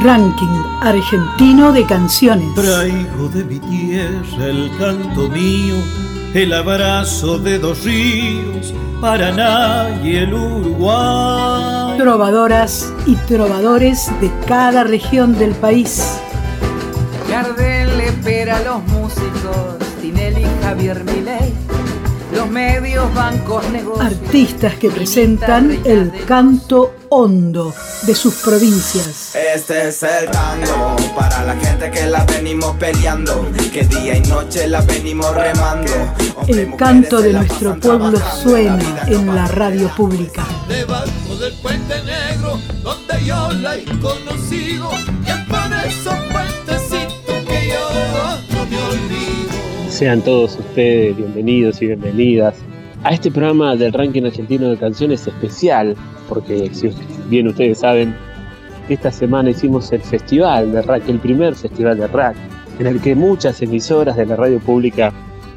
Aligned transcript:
Ranking 0.00 0.62
argentino 0.80 1.72
de 1.72 1.84
canciones. 1.84 2.54
Traigo 2.54 3.28
de 3.28 3.44
mi 3.44 3.58
tierra 3.58 4.46
el 4.46 4.70
canto 4.78 5.28
mío, 5.28 5.74
el 6.34 6.52
abrazo 6.52 7.38
de 7.38 7.58
dos 7.58 7.82
ríos, 7.82 8.72
Paraná 9.00 9.88
y 10.04 10.16
el 10.16 10.34
Uruguay. 10.34 11.98
Trovadoras 11.98 12.92
y 13.06 13.16
trovadores 13.16 14.08
de 14.20 14.30
cada 14.46 14.84
región 14.84 15.36
del 15.36 15.50
país. 15.56 16.20
Gardel 17.28 18.00
espera 18.00 18.58
a 18.58 18.62
los 18.62 18.84
músicos, 18.84 19.78
Tinelli, 20.00 20.46
Javier 20.62 21.02
Milei 21.02 21.52
los 22.34 22.48
medios, 22.50 23.12
bancos, 23.14 23.68
negocios. 23.70 24.06
Artistas 24.06 24.74
que 24.74 24.90
presentan 24.90 25.78
el 25.84 26.12
canto 26.26 26.94
hondo 27.10 27.74
de 28.02 28.14
sus 28.14 28.34
provincias. 28.36 29.34
Este 29.34 29.88
es 29.88 30.02
el 30.02 30.30
tango 30.30 30.96
para 31.16 31.44
la 31.44 31.56
gente 31.56 31.90
que 31.90 32.06
la 32.06 32.24
venimos 32.24 32.76
peleando, 32.76 33.46
que 33.72 33.84
día 33.84 34.16
y 34.16 34.20
noche 34.22 34.66
la 34.68 34.80
venimos 34.82 35.34
remando. 35.34 35.92
El 36.46 36.74
canto 36.76 37.20
de 37.20 37.32
nuestro 37.32 37.78
pueblo 37.78 38.18
suena 38.42 39.04
en 39.06 39.34
la 39.34 39.46
radio 39.48 39.88
pública. 39.96 40.46
Debajo 40.68 41.36
del 41.38 41.54
puente 41.54 41.94
negro, 42.02 42.58
donde 42.82 43.24
yo 43.24 43.52
la 43.52 43.76
he 43.76 43.84
conocido, 43.84 44.90
y 45.22 45.48
por 45.50 45.86
esos 45.86 46.14
puentecitos 46.32 47.34
que 47.46 47.68
yo 47.68 47.90
no 48.50 48.66
me 48.66 48.82
olvido. 48.82 49.90
Sean 49.90 50.22
todos 50.22 50.58
ustedes 50.58 51.16
bienvenidos 51.16 51.82
y 51.82 51.86
bienvenidas 51.86 52.54
a 53.04 53.10
este 53.10 53.30
programa 53.30 53.76
del 53.76 53.92
ranking 53.92 54.24
argentino 54.24 54.68
de 54.68 54.76
canciones 54.76 55.26
especial, 55.26 55.94
porque 56.28 56.70
si 56.72 56.90
bien 57.28 57.48
ustedes 57.48 57.78
saben, 57.78 58.14
esta 58.88 59.10
semana 59.12 59.50
hicimos 59.50 59.92
el 59.92 60.00
festival 60.00 60.72
de 60.72 60.82
rack, 60.82 61.08
el 61.08 61.18
primer 61.18 61.54
festival 61.54 61.98
de 61.98 62.06
rack, 62.08 62.36
en 62.78 62.86
el 62.86 63.00
que 63.00 63.14
muchas 63.14 63.60
emisoras 63.62 64.16
de 64.16 64.26
la 64.26 64.36
radio 64.36 64.58
pública 64.58 65.12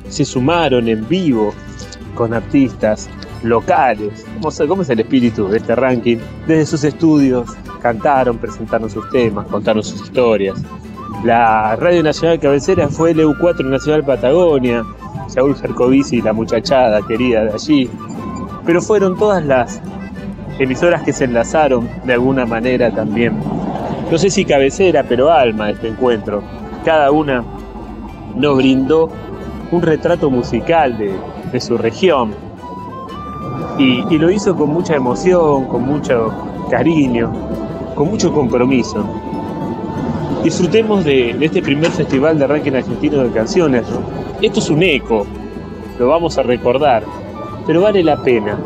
se 0.09 0.25
sumaron 0.25 0.88
en 0.88 1.08
vivo 1.08 1.53
con 2.16 2.33
artistas 2.33 3.09
locales. 3.44 4.26
¿Cómo 4.67 4.81
es 4.81 4.89
el 4.89 5.00
espíritu 5.00 5.48
de 5.48 5.58
este 5.58 5.76
ranking? 5.76 6.17
Desde 6.48 6.66
sus 6.66 6.83
estudios 6.83 7.50
cantaron, 7.81 8.38
presentaron 8.38 8.89
sus 8.89 9.09
temas, 9.11 9.48
contaron 9.48 9.83
sus 9.83 10.02
historias. 10.02 10.61
La 11.23 11.76
Radio 11.76 12.03
Nacional 12.03 12.39
Cabecera 12.39 12.88
fue 12.89 13.11
el 13.11 13.20
EU4 13.20 13.64
Nacional 13.66 14.03
Patagonia, 14.03 14.83
Saúl 15.27 15.55
Jercovici 15.55 16.17
y 16.17 16.22
la 16.22 16.33
muchachada 16.33 17.02
querida 17.08 17.45
de 17.45 17.53
allí. 17.53 17.89
Pero 18.66 18.81
fueron 18.81 19.17
todas 19.17 19.45
las 19.45 19.81
emisoras 20.59 21.03
que 21.03 21.14
se 21.14 21.25
enlazaron 21.25 21.89
de 22.05 22.14
alguna 22.14 22.45
manera 22.45 22.91
también. 22.91 23.33
No 24.11 24.17
sé 24.17 24.30
si 24.30 24.45
cabecera, 24.45 25.03
pero 25.03 25.31
alma 25.31 25.72
este 25.72 25.88
encuentro. 25.88 26.44
Cada 26.83 27.11
una 27.11 27.44
nos 28.36 28.58
brindó 28.58 29.09
un 29.72 29.81
retrato 29.81 30.30
musical 30.30 30.97
de, 30.97 31.59
su 31.59 31.77
región. 31.77 32.33
Y, 33.77 34.03
y 34.14 34.17
lo 34.17 34.30
hizo 34.30 34.55
con 34.55 34.69
mucha 34.69 34.95
emoción, 34.95 35.66
con 35.66 35.83
mucho 35.83 36.31
cariño, 36.69 37.31
con 37.95 38.09
mucho 38.09 38.31
compromiso 38.33 39.05
disfrutemos 40.44 41.05
de, 41.05 41.31
este 41.39 41.61
primer 41.61 41.92
festival 41.92 42.39
de 42.39 42.47
ranking 42.47 42.73
argentino 42.73 43.23
de 43.23 43.30
canciones. 43.31 43.83
Esto 44.42 44.59
es 44.59 44.72
un 44.72 44.81
eco, 44.81 45.28
lo 46.00 46.08
vamos 46.08 46.36
a 46.39 46.42
recordar, 46.42 47.03
pero 47.67 47.81
vale 47.81 48.03
la 48.03 48.23
pena. 48.23 48.59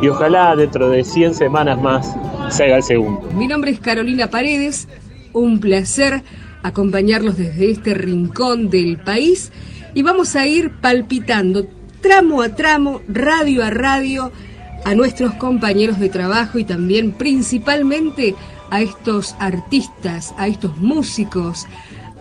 Y 0.00 0.08
ojalá 0.08 0.56
dentro 0.56 0.90
de 0.90 1.04
100 1.04 1.34
semanas 1.34 1.80
más 1.80 2.16
se 2.48 2.64
haga 2.64 2.78
el 2.78 2.82
segundo. 2.82 3.30
Mi 3.32 3.46
nombre 3.46 3.70
es 3.70 3.78
Carolina 3.78 4.30
Paredes, 4.30 4.88
un 5.32 5.60
placer 5.60 6.24
acompañarlos 6.64 7.36
desde 7.36 7.70
este 7.70 7.94
rincón 7.94 8.68
del 8.68 8.98
país 8.98 9.52
y 9.94 10.02
vamos 10.02 10.34
a 10.34 10.48
ir 10.48 10.72
palpitando 10.80 11.68
tramo 12.00 12.42
a 12.42 12.56
tramo, 12.56 13.00
radio 13.06 13.64
a 13.64 13.70
radio, 13.70 14.32
a 14.84 14.96
nuestros 14.96 15.34
compañeros 15.34 16.00
de 16.00 16.08
trabajo 16.08 16.58
y 16.58 16.64
también 16.64 17.12
principalmente 17.12 18.34
a 18.70 18.80
estos 18.80 19.36
artistas, 19.38 20.34
a 20.36 20.48
estos 20.48 20.76
músicos, 20.78 21.68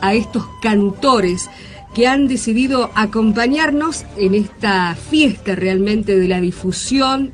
a 0.02 0.14
estos 0.14 0.46
cantores 0.62 1.50
que 1.94 2.08
han 2.08 2.28
decidido 2.28 2.90
acompañarnos 2.96 4.06
en 4.18 4.36
esta 4.36 4.96
fiesta 4.96 5.56
realmente 5.56 6.18
de 6.18 6.28
la 6.28 6.40
difusión 6.40 7.32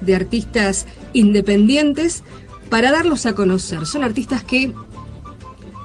de 0.00 0.16
artistas 0.16 0.86
independientes 1.12 2.24
para 2.68 2.90
darlos 2.90 3.26
a 3.26 3.34
conocer. 3.34 3.86
Son 3.86 4.02
artistas 4.02 4.42
que 4.42 4.72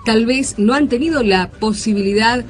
tal 0.06 0.26
vez 0.26 0.58
no 0.58 0.74
han 0.74 0.88
tenido 0.88 1.24
la 1.24 1.50
posibilidad 1.50 2.46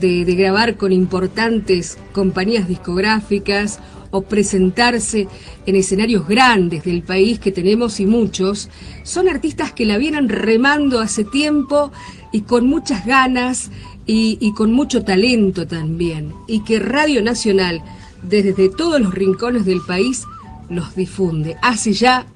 de, 0.00 0.24
grabar 0.24 0.76
con 0.76 0.92
importantes 0.92 1.98
compañías 2.12 2.68
discográficas 2.68 3.80
o 4.10 4.22
presentarse 4.22 5.28
en 5.66 5.76
escenarios 5.76 6.28
grandes 6.28 6.84
del 6.84 7.02
país 7.02 7.38
que 7.38 7.52
tenemos 7.52 7.98
y 8.00 8.06
muchos, 8.06 8.68
son 9.02 9.28
artistas 9.28 9.72
que 9.72 9.84
la 9.84 9.98
vienen 9.98 10.28
remando 10.28 11.00
hace 11.00 11.24
tiempo 11.24 11.92
y 12.32 12.42
con 12.42 12.66
muchas 12.66 13.06
ganas 13.06 13.70
y, 14.06 14.52
con 14.52 14.72
mucho 14.72 15.02
talento 15.02 15.66
también, 15.66 16.32
y 16.46 16.60
que 16.60 16.78
Radio 16.78 17.22
Nacional, 17.22 17.82
desde 18.22 18.68
todos 18.68 19.00
los 19.00 19.12
rincones 19.12 19.64
del 19.64 19.80
país, 19.80 20.24
los 20.68 20.94
difunde. 20.94 21.56
Hace 21.60 21.92
ya 21.92 22.26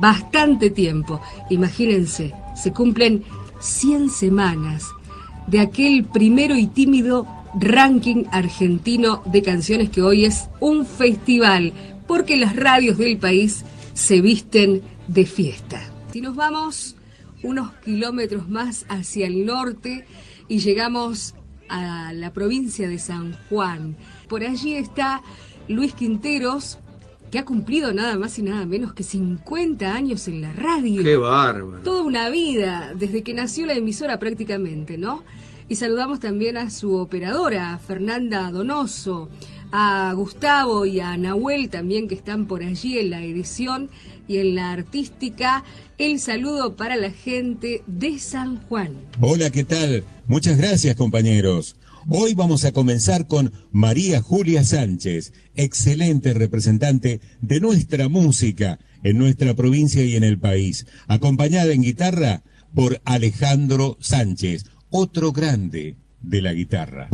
bastante 0.00 0.70
tiempo, 0.70 1.20
imagínense, 1.48 2.34
se 2.56 2.72
cumplen 2.72 3.22
100 3.60 4.10
semanas 4.10 4.86
de 5.46 5.60
aquel 5.60 6.04
primero 6.04 6.56
y 6.56 6.66
tímido 6.66 7.26
ranking 7.58 8.24
argentino 8.32 9.22
de 9.26 9.42
canciones 9.42 9.90
que 9.90 10.02
hoy 10.02 10.24
es 10.24 10.48
un 10.60 10.84
festival, 10.84 11.72
porque 12.06 12.36
las 12.36 12.56
radios 12.56 12.98
del 12.98 13.16
país 13.16 13.64
se 13.94 14.20
visten 14.20 14.82
de 15.08 15.24
fiesta. 15.24 15.80
Si 16.12 16.20
nos 16.20 16.34
vamos 16.34 16.96
unos 17.42 17.72
kilómetros 17.84 18.48
más 18.48 18.86
hacia 18.88 19.26
el 19.26 19.46
norte 19.46 20.04
y 20.48 20.58
llegamos 20.58 21.34
a 21.68 22.12
la 22.12 22.32
provincia 22.32 22.88
de 22.88 22.98
San 22.98 23.36
Juan, 23.48 23.96
por 24.28 24.44
allí 24.44 24.74
está 24.74 25.22
Luis 25.68 25.94
Quinteros, 25.94 26.78
que 27.30 27.38
ha 27.40 27.44
cumplido 27.44 27.92
nada 27.92 28.16
más 28.16 28.38
y 28.38 28.42
nada 28.42 28.66
menos 28.66 28.94
que 28.94 29.02
50 29.02 29.92
años 29.92 30.28
en 30.28 30.42
la 30.42 30.52
radio. 30.52 31.02
¡Qué 31.02 31.16
bárbaro! 31.16 31.82
Toda 31.82 32.02
una 32.02 32.28
vida, 32.28 32.92
desde 32.96 33.22
que 33.22 33.34
nació 33.34 33.66
la 33.66 33.74
emisora 33.74 34.18
prácticamente, 34.18 34.96
¿no? 34.96 35.24
Y 35.68 35.74
saludamos 35.74 36.20
también 36.20 36.56
a 36.56 36.70
su 36.70 36.94
operadora, 36.94 37.78
Fernanda 37.78 38.50
Donoso, 38.52 39.28
a 39.72 40.12
Gustavo 40.14 40.86
y 40.86 41.00
a 41.00 41.16
Nahuel 41.16 41.68
también 41.68 42.08
que 42.08 42.14
están 42.14 42.46
por 42.46 42.62
allí 42.62 42.98
en 42.98 43.10
la 43.10 43.22
edición 43.22 43.90
y 44.28 44.38
en 44.38 44.54
la 44.54 44.72
artística. 44.72 45.64
El 45.98 46.20
saludo 46.20 46.76
para 46.76 46.96
la 46.96 47.10
gente 47.10 47.82
de 47.86 48.18
San 48.18 48.60
Juan. 48.68 48.92
Hola, 49.20 49.50
¿qué 49.50 49.64
tal? 49.64 50.04
Muchas 50.26 50.58
gracias 50.58 50.96
compañeros. 50.96 51.76
Hoy 52.08 52.34
vamos 52.34 52.64
a 52.64 52.72
comenzar 52.72 53.26
con 53.26 53.52
María 53.72 54.22
Julia 54.22 54.62
Sánchez, 54.62 55.32
excelente 55.56 56.34
representante 56.34 57.20
de 57.40 57.60
nuestra 57.60 58.08
música 58.08 58.78
en 59.02 59.18
nuestra 59.18 59.54
provincia 59.54 60.04
y 60.04 60.16
en 60.16 60.24
el 60.24 60.38
país, 60.38 60.86
acompañada 61.08 61.72
en 61.72 61.82
guitarra 61.82 62.42
por 62.74 63.00
Alejandro 63.04 63.96
Sánchez, 64.00 64.66
otro 64.90 65.32
grande 65.32 65.96
de 66.22 66.42
la 66.42 66.52
guitarra. 66.52 67.08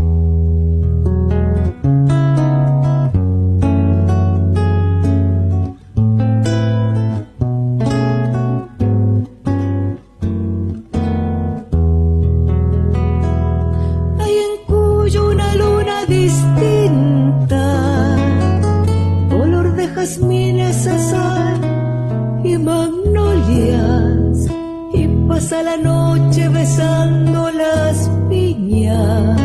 Pasa 25.43 25.63
la 25.65 25.77
noche 25.77 26.49
besando 26.49 27.51
las 27.51 28.09
viñas 28.29 29.41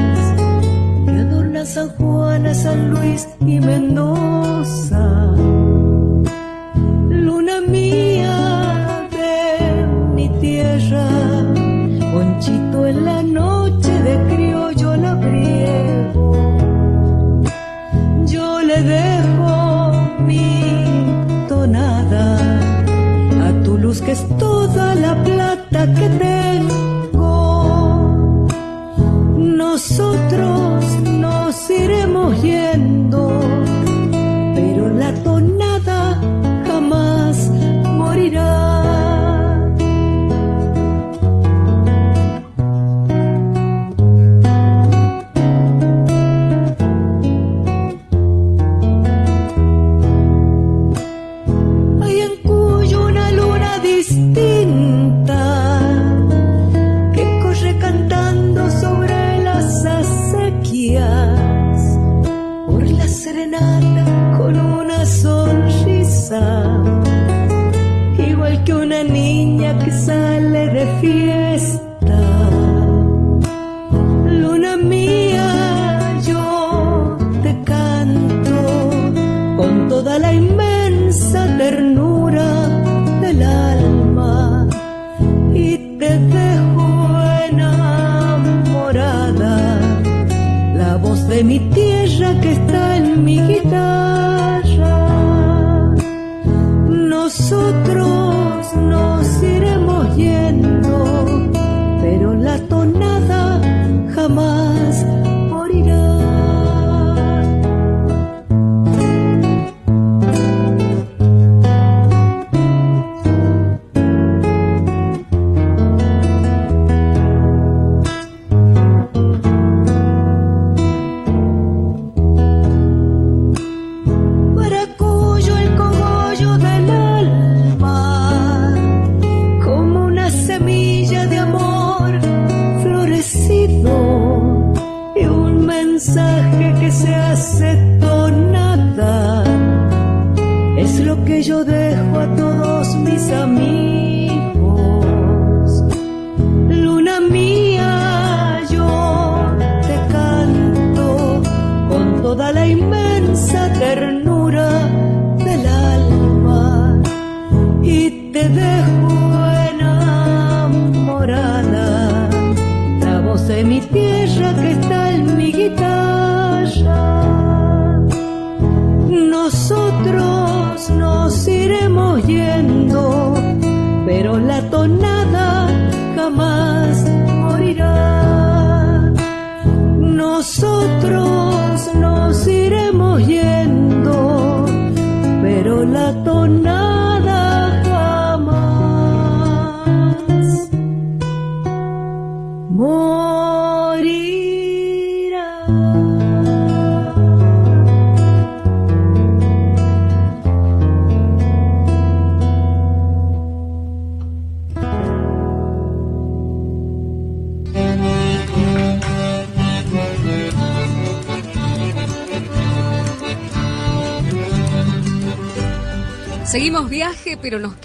que 1.06 1.12
adornan 1.12 1.66
San 1.66 1.90
Juan, 1.98 2.54
San 2.54 2.92
Luis 2.92 3.28
y 3.42 3.60
Mendoza. 3.60 4.97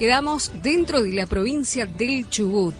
Quedamos 0.03 0.51
dentro 0.65 1.01
de 1.01 1.13
la 1.13 1.27
provincia 1.27 1.87
del 1.87 2.29
Chubut. 2.29 2.75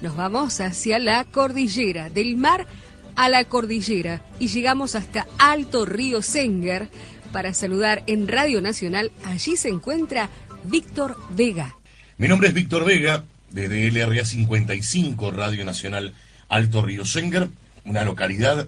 Nos 0.00 0.16
vamos 0.16 0.60
hacia 0.60 0.98
la 0.98 1.22
cordillera, 1.22 2.10
del 2.10 2.36
mar 2.36 2.66
a 3.14 3.28
la 3.28 3.44
cordillera, 3.44 4.24
y 4.40 4.48
llegamos 4.48 4.96
hasta 4.96 5.28
Alto 5.38 5.84
Río 5.84 6.20
Senger 6.20 6.88
para 7.30 7.54
saludar 7.54 8.02
en 8.08 8.26
Radio 8.26 8.60
Nacional. 8.60 9.12
Allí 9.24 9.56
se 9.56 9.68
encuentra 9.68 10.30
Víctor 10.64 11.16
Vega. 11.30 11.76
Mi 12.18 12.26
nombre 12.26 12.48
es 12.48 12.54
Víctor 12.54 12.84
Vega, 12.84 13.22
desde 13.52 13.92
LRA 13.92 14.24
55, 14.24 15.30
Radio 15.30 15.64
Nacional 15.64 16.12
Alto 16.48 16.82
Río 16.82 17.04
Senger, 17.04 17.50
una 17.84 18.02
localidad 18.02 18.66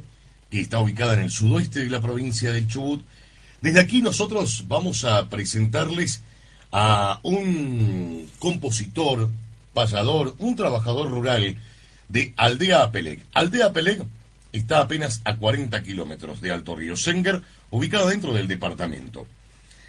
que 0.48 0.60
está 0.60 0.78
ubicada 0.78 1.14
en 1.14 1.22
el 1.22 1.32
sudoeste 1.32 1.80
de 1.80 1.90
la 1.90 2.00
provincia 2.00 2.52
del 2.52 2.68
Chubut. 2.68 3.04
Desde 3.62 3.80
aquí 3.80 4.00
nosotros 4.00 4.66
vamos 4.68 5.04
a 5.04 5.28
presentarles 5.28 6.22
a 6.78 7.20
un 7.22 8.28
compositor, 8.38 9.30
payador, 9.72 10.34
un 10.38 10.56
trabajador 10.56 11.10
rural 11.10 11.56
de 12.10 12.34
Aldea 12.36 12.82
Apelec. 12.82 13.20
Aldea 13.32 13.68
Apelec 13.68 14.02
está 14.52 14.82
apenas 14.82 15.22
a 15.24 15.36
40 15.36 15.82
kilómetros 15.82 16.42
de 16.42 16.50
Alto 16.50 16.76
Río 16.76 16.94
Senger, 16.94 17.40
ubicada 17.70 18.10
dentro 18.10 18.34
del 18.34 18.46
departamento. 18.46 19.26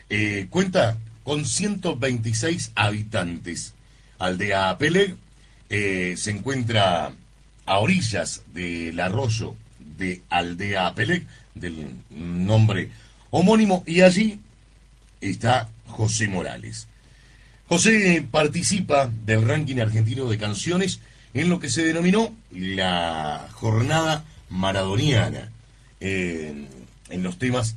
Eh, 0.09 0.47
cuenta 0.49 0.97
con 1.23 1.45
126 1.45 2.71
habitantes. 2.75 3.73
Aldea 4.17 4.69
Apelec 4.69 5.17
eh, 5.69 6.15
se 6.15 6.31
encuentra 6.31 7.11
a 7.65 7.79
orillas 7.79 8.43
del 8.53 8.97
arroyo 9.01 9.55
de 9.97 10.21
Aldea 10.29 10.87
Apelec, 10.87 11.27
del 11.53 11.97
nombre 12.11 12.91
homónimo, 13.29 13.83
y 13.85 14.03
allí 14.03 14.39
está 15.19 15.67
José 15.87 16.27
Morales. 16.27 16.87
José 17.67 18.25
participa 18.29 19.11
del 19.25 19.45
ranking 19.45 19.79
argentino 19.79 20.29
de 20.29 20.37
canciones 20.37 21.01
en 21.33 21.49
lo 21.49 21.59
que 21.59 21.69
se 21.69 21.83
denominó 21.83 22.33
la 22.51 23.47
jornada 23.51 24.23
maradoniana, 24.49 25.51
eh, 25.99 26.67
en 27.09 27.23
los 27.23 27.37
temas 27.37 27.75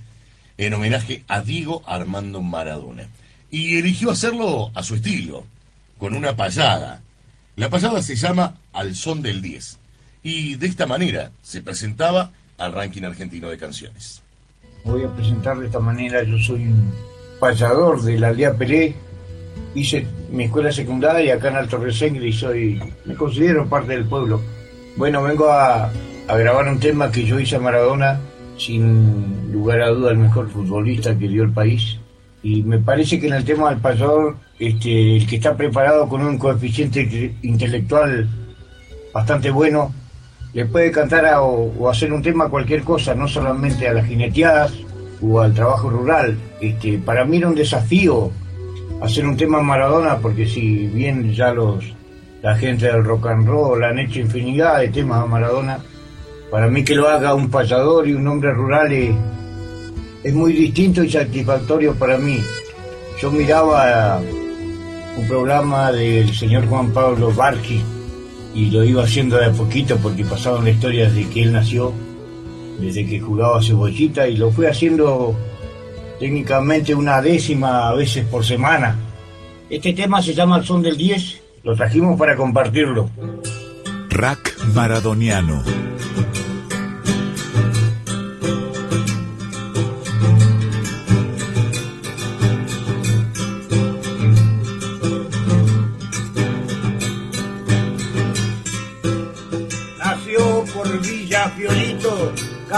en 0.59 0.75
homenaje 0.75 1.25
a 1.27 1.41
Diego 1.41 1.83
Armando 1.87 2.43
Maradona. 2.43 3.09
Y 3.51 3.79
eligió 3.79 4.11
hacerlo 4.11 4.71
a 4.75 4.83
su 4.83 4.95
estilo, 4.95 5.45
con 5.99 6.15
una 6.15 6.37
payada. 6.37 7.01
La 7.57 7.69
payada 7.71 8.03
se 8.03 8.15
llama 8.15 8.57
Al 8.73 8.95
son 8.95 9.23
del 9.23 9.43
10. 9.43 9.79
Y 10.23 10.55
de 10.57 10.67
esta 10.67 10.87
manera 10.87 11.33
se 11.43 11.63
presentaba 11.63 12.33
al 12.59 12.73
ranking 12.73 13.03
argentino 13.03 13.49
de 13.49 13.59
canciones. 13.59 14.23
Voy 14.85 15.03
a 15.03 15.15
presentar 15.15 15.59
de 15.59 15.67
esta 15.67 15.81
manera, 15.81 16.23
yo 16.23 16.39
soy 16.39 16.65
un 16.65 16.93
payador 17.41 18.03
de 18.03 18.19
la 18.19 18.29
aldea 18.29 18.55
Pelé, 18.55 18.95
hice 19.75 20.07
mi 20.31 20.45
escuela 20.45 20.71
secundaria 20.71 21.35
acá 21.35 21.49
en 21.49 21.57
Alto 21.57 21.79
Resengre 21.79 22.29
y 22.29 22.33
soy, 22.33 22.81
me 23.05 23.15
considero 23.15 23.67
parte 23.67 23.93
del 23.93 24.05
pueblo. 24.05 24.41
Bueno, 24.97 25.23
vengo 25.23 25.51
a, 25.51 25.91
grabar 26.29 26.69
un 26.69 26.79
tema 26.79 27.11
que 27.11 27.25
yo 27.25 27.41
hice 27.41 27.57
a 27.57 27.61
Maradona, 27.61 28.21
sin 28.59 29.51
lugar 29.53 29.81
a 29.81 29.89
duda 29.89 30.13
el 30.13 30.19
mejor 30.19 30.49
futbolista 30.51 31.19
que 31.19 31.27
dio 31.29 31.43
el 31.43 31.53
país. 31.53 31.99
Y 32.43 32.63
me 32.63 32.79
parece 32.79 33.19
que 33.19 33.27
en 33.27 33.35
el 33.35 33.45
tema 33.45 33.71
del 33.71 33.81
payador, 33.81 34.37
este, 34.59 35.17
el 35.17 35.27
que 35.27 35.37
está 35.37 35.57
preparado 35.57 36.09
con 36.09 36.23
un 36.23 36.39
coeficiente 36.39 37.35
intelectual 37.43 38.29
bastante 39.13 39.51
bueno, 39.51 39.93
le 40.53 40.67
puede 40.67 40.91
cantar 40.91 41.27
a- 41.27 41.43
o, 41.43 41.73
o 41.79 41.89
hacer 41.89 42.13
un 42.13 42.23
tema 42.23 42.45
a 42.45 42.49
cualquier 42.49 42.83
cosa, 42.83 43.15
no 43.15 43.27
solamente 43.29 43.89
a 43.89 43.93
las 43.95 44.07
jineteadas 44.07 44.73
o 45.23 45.41
al 45.41 45.55
trabajo 45.55 45.91
rural. 45.91 46.37
Este, 46.61 46.99
para 46.99 47.25
mí 47.25 47.39
era 47.39 47.49
un 47.49 47.55
desafío 47.55 48.31
hacer 49.01 49.27
un 49.27 49.37
tema 49.37 49.59
a 49.59 49.63
Maradona, 49.63 50.19
porque 50.19 50.47
si 50.47 50.87
bien 50.89 51.33
ya 51.33 51.53
los 51.53 51.85
la 52.43 52.57
gente 52.57 52.87
del 52.87 53.05
rock 53.05 53.27
and 53.27 53.47
roll 53.47 53.85
han 53.85 53.99
hecho 53.99 54.21
infinidad 54.21 54.81
de 54.81 54.89
temas 54.89 55.23
a 55.23 55.27
Maradona, 55.27 55.79
para 56.51 56.69
mí 56.69 56.83
que 56.83 56.95
lo 56.95 57.09
haga 57.09 57.35
un 57.35 57.51
payador 57.51 58.09
y 58.09 58.15
un 58.15 58.27
hombre 58.27 58.53
rural 58.53 58.91
es, 58.93 59.15
es 60.25 60.35
muy 60.35 60.53
distinto 60.53 61.05
y 61.05 61.11
satisfactorio 61.11 61.95
para 61.95 62.17
mí. 62.17 62.41
Yo 63.21 63.31
miraba 63.31 64.21
un 65.17 65.29
programa 65.29 65.93
del 65.93 66.35
señor 66.35 66.67
Juan 66.67 66.91
Pablo 66.93 67.33
Barqui 67.33 67.83
y 68.55 68.71
lo 68.71 68.83
iba 68.85 69.05
haciendo 69.05 69.37
de 69.37 69.47
a 69.47 69.53
poquito 69.53 69.97
porque 69.99 70.25
pasaban 70.25 70.65
la 70.65 70.71
historia 70.71 71.11
desde 71.11 71.29
que 71.29 71.43
él 71.43 71.53
nació, 71.53 71.93
desde 72.81 73.07
que 73.07 73.21
jugaba 73.21 73.63
cebollita 73.63 74.27
y 74.27 74.37
lo 74.37 74.51
fui 74.51 74.67
haciendo 74.67 75.35
técnicamente 76.19 76.95
una 76.95 77.21
décima 77.21 77.89
a 77.89 77.95
veces 77.95 78.25
por 78.27 78.45
semana. 78.45 78.97
Este 79.69 79.93
tema 79.93 80.21
se 80.23 80.35
llama 80.35 80.59
El 80.59 80.65
Son 80.65 80.83
del 80.83 80.97
10 80.97 81.41
Lo 81.63 81.77
trajimos 81.77 82.19
para 82.19 82.37
compartirlo. 82.37 83.11
Rack 84.09 84.57
Maradoniano. 84.75 85.63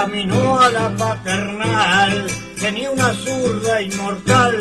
Caminó 0.02 0.58
a 0.58 0.68
la 0.68 0.90
paternal, 0.96 2.26
tenía 2.60 2.90
una 2.90 3.14
zurda 3.14 3.80
inmortal 3.80 4.58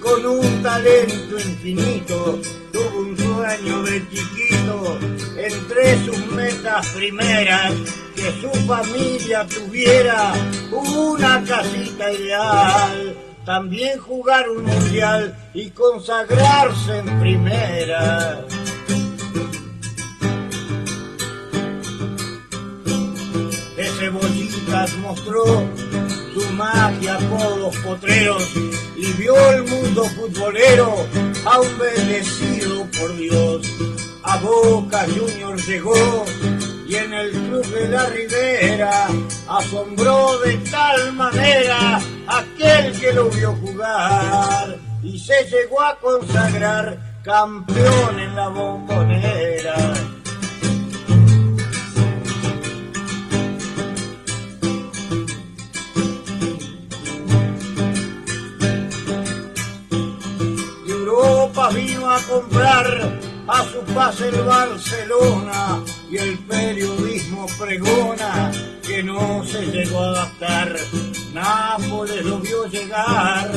con 0.00 0.26
un 0.26 0.60
talento 0.60 1.38
infinito, 1.38 2.40
tuvo 2.72 2.98
un 2.98 3.16
sueño 3.16 3.82
de 3.84 4.02
chiquito, 4.10 4.98
entre 5.36 6.04
sus 6.04 6.26
metas 6.32 6.84
primeras, 6.88 7.72
que 8.16 8.32
su 8.40 8.50
familia 8.66 9.46
tuviera 9.46 10.32
una 10.72 11.44
casita 11.44 12.10
ideal, 12.10 13.16
también 13.46 14.00
jugar 14.00 14.48
un 14.50 14.64
mundial 14.64 15.32
y 15.54 15.70
consagrarse 15.70 16.98
en 16.98 17.20
primera. 17.20 18.44
Mostró 24.98 25.44
su 26.34 26.52
magia 26.54 27.18
por 27.18 27.58
los 27.58 27.76
potreros 27.78 28.48
y 28.96 29.12
vio 29.14 29.34
el 29.52 29.64
mundo 29.64 30.04
futbolero 30.04 31.06
aún 31.44 31.78
bendecido 31.78 32.86
por 32.98 33.16
Dios. 33.16 33.66
A 34.24 34.38
Boca 34.38 35.04
Junior 35.14 35.60
llegó 35.60 36.24
y 36.86 36.94
en 36.94 37.12
el 37.12 37.30
club 37.30 37.66
de 37.66 37.88
la 37.88 38.06
Ribera 38.06 39.08
asombró 39.48 40.38
de 40.40 40.56
tal 40.70 41.12
manera 41.14 42.00
aquel 42.26 42.98
que 42.98 43.12
lo 43.12 43.28
vio 43.30 43.52
jugar 43.56 44.78
y 45.02 45.18
se 45.18 45.44
llegó 45.50 45.80
a 45.82 45.98
consagrar 45.98 46.98
campeón 47.22 48.20
en 48.20 48.36
la 48.36 48.48
bombonera. 48.48 50.11
A 62.12 62.20
comprar 62.28 63.18
a 63.48 63.64
su 63.64 63.80
pase 63.94 64.28
el 64.28 64.42
Barcelona 64.42 65.82
y 66.10 66.18
el 66.18 66.38
periodismo 66.40 67.46
pregona 67.58 68.52
que 68.86 69.02
no 69.02 69.42
se 69.44 69.64
llegó 69.66 70.00
a 70.00 70.10
adaptar. 70.10 70.76
Nápoles 71.32 72.24
lo 72.24 72.38
vio 72.40 72.66
llegar, 72.66 73.50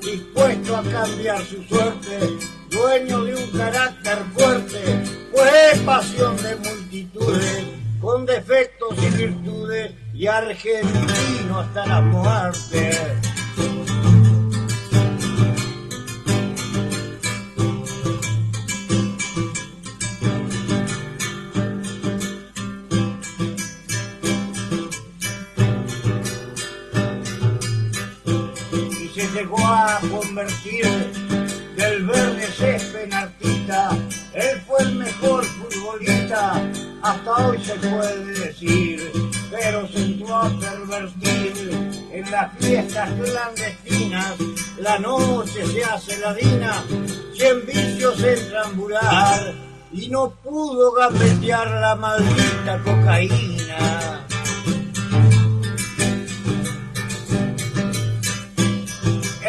dispuesto 0.00 0.76
a 0.76 0.82
cambiar 0.82 1.40
su 1.44 1.62
suerte, 1.64 2.38
dueño 2.70 3.24
de 3.24 3.34
un 3.36 3.50
carácter 3.52 4.18
fuerte, 4.34 5.04
fue 5.32 5.80
pasión 5.84 6.36
de 6.42 6.56
multitudes, 6.56 7.64
con 8.00 8.26
defectos 8.26 8.94
y 9.02 9.10
virtudes, 9.16 9.92
y 10.14 10.26
argentino 10.26 11.60
hasta 11.60 11.86
la 11.86 12.00
muerte. 12.00 12.90
Puede 37.88 38.46
decir, 38.46 39.12
pero 39.50 39.88
se 39.88 39.98
entró 39.98 40.36
a 40.36 40.50
pervertir 40.58 41.98
en 42.12 42.30
las 42.30 42.56
fiestas 42.58 43.10
clandestinas. 43.12 44.34
La 44.78 44.98
noche 44.98 45.66
se 45.66 45.84
hace 45.84 46.18
ladina, 46.18 46.84
cien 47.34 47.64
vicios 47.66 48.22
entran 48.22 48.64
a 48.64 48.68
ambular 48.68 49.54
y 49.92 50.08
no 50.08 50.30
pudo 50.42 50.92
gambetear 50.92 51.70
la 51.70 51.94
maldita 51.96 52.80
cocaína. 52.84 54.26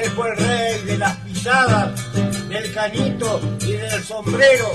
Él 0.02 0.10
fue 0.16 0.30
el 0.32 0.38
rey 0.38 0.82
de 0.86 0.98
las 0.98 1.16
pisadas, 1.18 2.14
del 2.50 2.74
canito 2.74 3.40
y 3.62 3.74
del 3.74 4.04
sombrero, 4.04 4.72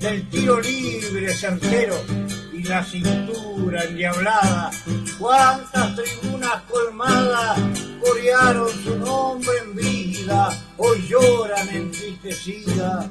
del 0.00 0.28
tiro 0.30 0.60
libre 0.60 1.34
certero 1.34 1.96
y 2.28 2.29
la 2.70 2.84
cintura 2.84 3.82
endiablada. 3.82 4.70
Cuántas 5.18 5.96
tribunas 5.96 6.62
colmadas 6.70 7.58
corearon 8.00 8.70
su 8.84 8.96
nombre 8.96 9.50
en 9.64 9.74
vida, 9.74 10.56
hoy 10.76 11.04
lloran 11.08 11.68
entristecidas. 11.68 13.06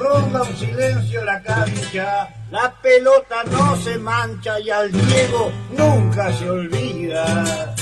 Ronda 0.00 0.42
un 0.42 0.56
silencio 0.56 1.24
la 1.24 1.40
cancha, 1.42 2.28
la 2.50 2.74
pelota 2.82 3.44
no 3.52 3.76
se 3.76 3.98
mancha 3.98 4.58
y 4.58 4.70
al 4.70 4.90
Diego 4.90 5.52
nunca 5.70 6.32
se 6.32 6.50
olvida. 6.50 7.74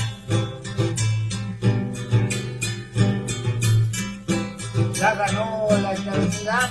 ya 4.93 5.15
ganó 5.15 5.67
la 5.81 5.95
eternidad, 5.95 6.71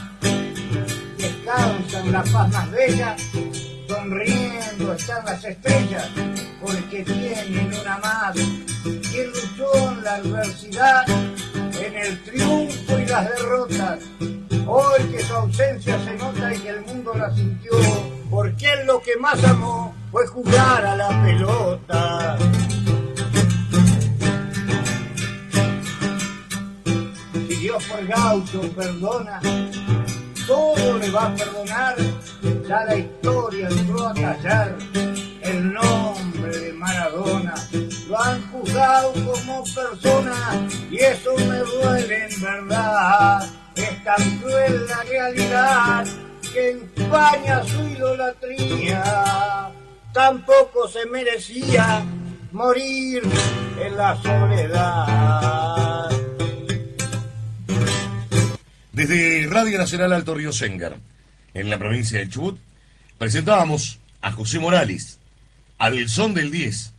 descansa 1.17 1.99
en 1.99 2.11
la 2.11 2.23
paz 2.23 2.47
más 2.51 2.71
bella, 2.71 3.15
sonriendo 4.09 4.93
están 4.93 5.23
las 5.25 5.43
estrellas, 5.43 6.09
porque 6.61 7.03
tienen 7.03 7.71
una 7.79 7.97
madre, 7.99 8.43
quien 8.83 9.27
luchó 9.27 9.91
en 9.91 10.03
la 10.03 10.15
adversidad, 10.15 11.07
en 11.79 11.95
el 11.95 12.23
triunfo 12.23 12.99
y 12.99 13.05
las 13.05 13.29
derrotas, 13.29 13.99
hoy 14.65 15.03
que 15.11 15.19
su 15.23 15.33
ausencia 15.33 16.03
se 16.03 16.15
nota 16.15 16.53
y 16.53 16.59
que 16.59 16.69
el 16.69 16.81
mundo 16.81 17.13
la 17.13 17.33
sintió, 17.35 17.71
porque 18.29 18.73
él 18.73 18.87
lo 18.87 18.99
que 19.01 19.15
más 19.17 19.43
amó 19.43 19.93
fue 20.11 20.25
jugar 20.25 20.85
a 20.85 20.95
la 20.95 21.23
pelota. 21.23 22.37
Si 27.33 27.55
Dios 27.55 27.83
por 27.83 28.07
gaucho 28.07 28.61
perdona, 28.75 29.39
todo 30.49 30.97
le 30.97 31.11
va 31.11 31.27
a 31.27 31.35
perdonar. 31.35 31.95
Ya 32.67 32.83
la 32.85 32.95
historia 32.95 33.67
entró 33.69 34.07
a 34.07 34.13
callar 34.13 34.75
el 35.41 35.73
nombre 35.73 36.57
de 36.57 36.73
Maradona. 36.73 37.53
Lo 38.07 38.19
han 38.19 38.41
juzgado 38.51 39.13
como 39.13 39.63
persona 39.63 40.67
y 40.89 40.97
eso 40.97 41.35
me 41.37 41.59
duele 41.59 42.27
en 42.29 42.41
verdad. 42.41 43.47
Es 43.75 44.03
tan 44.03 44.39
cruel 44.39 44.87
la 44.87 45.03
realidad 45.03 46.07
que 46.51 46.71
empaña 46.71 47.63
su 47.63 47.81
idolatría. 47.87 49.71
Tampoco 50.11 50.87
se 50.87 51.05
merecía 51.05 52.03
morir 52.51 53.21
en 53.79 53.95
la 53.95 54.15
soledad. 54.23 56.18
Desde 58.99 59.47
Radio 59.47 59.77
Nacional 59.77 60.11
Alto 60.11 60.35
Río 60.35 60.51
Sengar, 60.51 60.97
en 61.53 61.69
la 61.69 61.79
provincia 61.79 62.19
del 62.19 62.29
Chubut, 62.29 62.59
presentábamos 63.17 63.97
a 64.21 64.33
José 64.33 64.59
Morales, 64.59 65.21
al 65.77 66.09
son 66.09 66.33
del 66.33 66.51
10, 66.51 66.91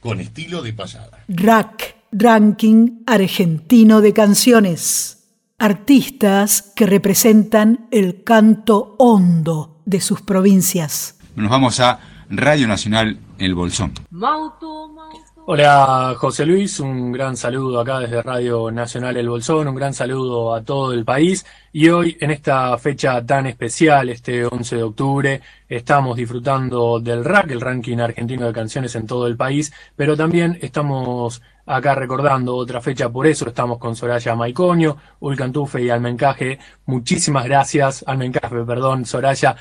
con 0.00 0.20
estilo 0.20 0.60
de 0.60 0.74
pasada. 0.74 1.24
Rack, 1.26 1.96
Ranking 2.12 3.02
Argentino 3.06 4.02
de 4.02 4.12
Canciones. 4.12 5.30
Artistas 5.58 6.70
que 6.76 6.84
representan 6.84 7.88
el 7.92 8.24
canto 8.24 8.94
hondo 8.98 9.80
de 9.86 10.02
sus 10.02 10.20
provincias. 10.20 11.18
Nos 11.34 11.48
vamos 11.48 11.80
a 11.80 11.98
Radio 12.28 12.68
Nacional 12.68 13.18
El 13.38 13.54
Bolsón. 13.54 13.94
Mauto, 14.10 14.90
Mauto, 14.90 15.37
Hola 15.50 16.14
José 16.18 16.44
Luis, 16.44 16.78
un 16.78 17.10
gran 17.10 17.34
saludo 17.34 17.80
acá 17.80 18.00
desde 18.00 18.20
Radio 18.20 18.70
Nacional 18.70 19.16
El 19.16 19.30
Bolsón, 19.30 19.66
un 19.66 19.74
gran 19.74 19.94
saludo 19.94 20.54
a 20.54 20.62
todo 20.62 20.92
el 20.92 21.06
país 21.06 21.46
y 21.72 21.88
hoy 21.88 22.18
en 22.20 22.32
esta 22.32 22.76
fecha 22.76 23.24
tan 23.24 23.46
especial, 23.46 24.10
este 24.10 24.44
11 24.44 24.76
de 24.76 24.82
octubre, 24.82 25.40
estamos 25.66 26.18
disfrutando 26.18 27.00
del 27.00 27.24
RAC, 27.24 27.50
el 27.52 27.62
ranking 27.62 27.96
argentino 27.96 28.46
de 28.46 28.52
canciones 28.52 28.94
en 28.94 29.06
todo 29.06 29.26
el 29.26 29.38
país, 29.38 29.72
pero 29.96 30.14
también 30.18 30.58
estamos 30.60 31.40
acá 31.64 31.94
recordando 31.94 32.54
otra 32.54 32.82
fecha, 32.82 33.08
por 33.08 33.26
eso 33.26 33.48
estamos 33.48 33.78
con 33.78 33.96
Soraya 33.96 34.34
Maiconio, 34.34 34.98
Ulcantufe 35.20 35.82
y 35.82 35.88
Almencaje. 35.88 36.58
Muchísimas 36.84 37.44
gracias, 37.46 38.04
Almencaje, 38.06 38.64
perdón, 38.64 39.06
Soraya, 39.06 39.56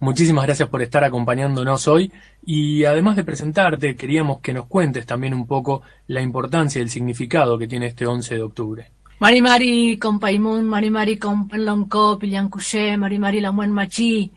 Muchísimas 0.00 0.44
gracias 0.44 0.68
por 0.68 0.82
estar 0.82 1.04
acompañándonos 1.04 1.88
hoy 1.88 2.12
y 2.44 2.84
además 2.84 3.16
de 3.16 3.24
presentarte, 3.24 3.96
queríamos 3.96 4.40
que 4.40 4.52
nos 4.52 4.66
cuentes 4.66 5.06
también 5.06 5.34
un 5.34 5.46
poco 5.46 5.82
la 6.08 6.20
importancia 6.20 6.78
y 6.78 6.82
el 6.82 6.90
significado 6.90 7.58
que 7.58 7.68
tiene 7.68 7.86
este 7.86 8.06
11 8.06 8.34
de 8.34 8.42
octubre. 8.42 8.90
Mari 9.20 9.40
Mari 9.40 9.98
con 9.98 10.18
Paimun, 10.18 10.66
Mari 10.66 10.90
Mari 10.90 11.16
con 11.16 11.48
Penlonco, 11.48 12.18
Pillancuché, 12.18 12.96
Mari 12.96 13.18
Mari 13.18 13.40
la 13.40 13.52
Muen 13.52 13.70
Machi, 13.70 14.32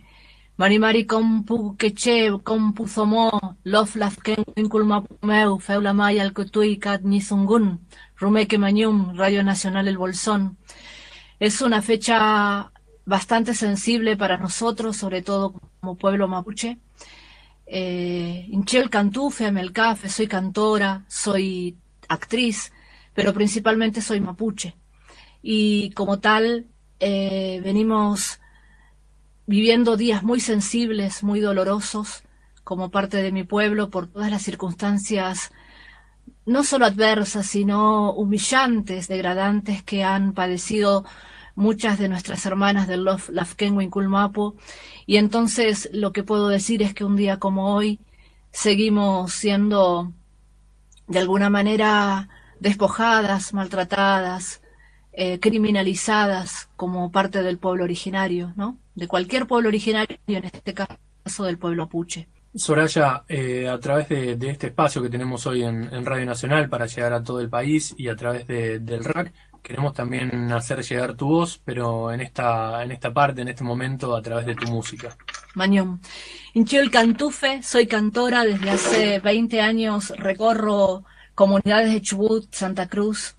Mari 0.56 0.80
Mari 0.80 1.06
con 1.06 1.44
Puqueche, 1.44 2.32
con 2.44 2.74
Puzomo, 2.74 3.58
Lof 3.64 3.96
Lafken, 3.96 4.44
Inculmapumeu, 4.56 5.60
Feula 5.60 5.94
Maya, 5.94 6.22
Alcotui, 6.24 6.78
Kat 6.78 7.02
Nizungun, 7.02 7.82
Rumeque 8.16 8.58
Mañum, 8.58 9.18
Radio 9.18 9.44
Nacional 9.44 9.88
El 9.88 9.98
Bolsón. 9.98 10.58
Es 11.40 11.62
una 11.62 11.82
fecha 11.82 12.72
bastante 13.08 13.54
sensible 13.54 14.18
para 14.18 14.38
nosotros, 14.38 14.98
sobre 14.98 15.22
todo 15.22 15.54
como 15.80 15.96
pueblo 15.96 16.28
mapuche. 16.28 16.78
Eh, 17.66 18.50
el 18.52 18.90
Cantufe, 18.90 19.50
Melcafe, 19.52 20.10
soy 20.10 20.28
cantora, 20.28 21.06
soy 21.08 21.78
actriz, 22.10 22.74
pero 23.14 23.34
principalmente 23.34 24.02
soy 24.02 24.20
mapuche. 24.20 24.76
Y 25.42 25.92
como 25.92 26.20
tal, 26.20 26.68
eh, 27.00 27.62
venimos 27.64 28.42
viviendo 29.46 29.96
días 29.96 30.24
muy 30.24 30.42
sensibles, 30.42 31.24
muy 31.24 31.40
dolorosos, 31.40 32.24
como 32.66 32.92
parte 32.92 33.22
de 33.24 33.32
mi 33.32 33.46
pueblo, 33.46 33.90
por 33.90 34.08
todas 34.08 34.30
las 34.30 34.42
circunstancias, 34.42 35.54
no 36.46 36.66
solo 36.66 36.86
adversas, 36.86 37.46
sino 37.46 38.12
humillantes, 38.12 39.08
degradantes 39.08 39.82
que 39.82 40.04
han 40.04 40.34
padecido 40.34 41.06
muchas 41.58 41.98
de 41.98 42.08
nuestras 42.08 42.46
hermanas 42.46 42.88
del 42.88 43.04
Lafkenwin 43.04 43.90
Kulmapo, 43.90 44.56
y 45.08 45.18
entonces 45.18 45.90
lo 45.92 46.14
que 46.14 46.24
puedo 46.24 46.50
decir 46.50 46.84
es 46.84 46.94
que 46.94 47.04
un 47.04 47.16
día 47.16 47.40
como 47.40 47.74
hoy 47.74 48.00
seguimos 48.52 49.34
siendo 49.34 50.14
de 51.08 51.20
alguna 51.20 51.50
manera 51.50 52.30
despojadas, 52.60 53.54
maltratadas, 53.54 54.62
eh, 55.14 55.40
criminalizadas 55.40 56.70
como 56.76 57.12
parte 57.12 57.42
del 57.42 57.58
pueblo 57.58 57.86
originario, 57.86 58.54
¿no? 58.56 58.78
De 58.94 59.08
cualquier 59.08 59.48
pueblo 59.48 59.70
originario, 59.70 60.18
en 60.28 60.46
este 60.46 60.76
caso 60.76 61.44
del 61.44 61.58
pueblo 61.58 61.84
apuche. 61.84 62.28
Soraya, 62.54 63.24
eh, 63.28 63.68
a 63.68 63.80
través 63.80 64.10
de, 64.10 64.38
este 64.50 64.68
espacio 64.68 65.02
que 65.02 65.10
tenemos 65.10 65.46
hoy 65.48 65.64
en, 65.64 66.06
Radio 66.06 66.26
Nacional 66.26 66.70
para 66.70 66.86
llegar 66.86 67.14
a 67.14 67.24
todo 67.24 67.42
el 67.42 67.50
país 67.50 67.96
y 67.98 68.10
a 68.10 68.16
través 68.16 68.48
del 68.48 69.04
RAC, 69.04 69.34
queremos 69.68 69.94
también 69.94 70.50
hacer 70.54 70.82
llegar 70.82 71.16
tu 71.16 71.28
voz, 71.28 71.60
pero 71.66 72.10
en 72.14 72.22
esta, 72.22 72.82
en 72.84 72.92
esta 72.92 73.14
parte, 73.14 73.42
en 73.42 73.50
este 73.50 73.66
momento, 73.66 74.16
a 74.16 74.22
través 74.22 74.46
de 74.46 74.56
tu 74.56 74.66
música. 74.68 75.18
Mañón. 75.56 76.00
Hinchio 76.54 76.80
el 76.80 76.90
Cantufe, 76.90 77.62
soy 77.64 77.86
cantora, 77.86 78.46
desde 78.46 78.70
hace 78.70 79.20
20 79.20 79.60
años 79.60 80.14
recorro 80.18 81.04
comunidades 81.36 81.92
de 81.92 82.02
Chubut, 82.02 82.48
Santa 82.54 82.88
Cruz, 82.88 83.36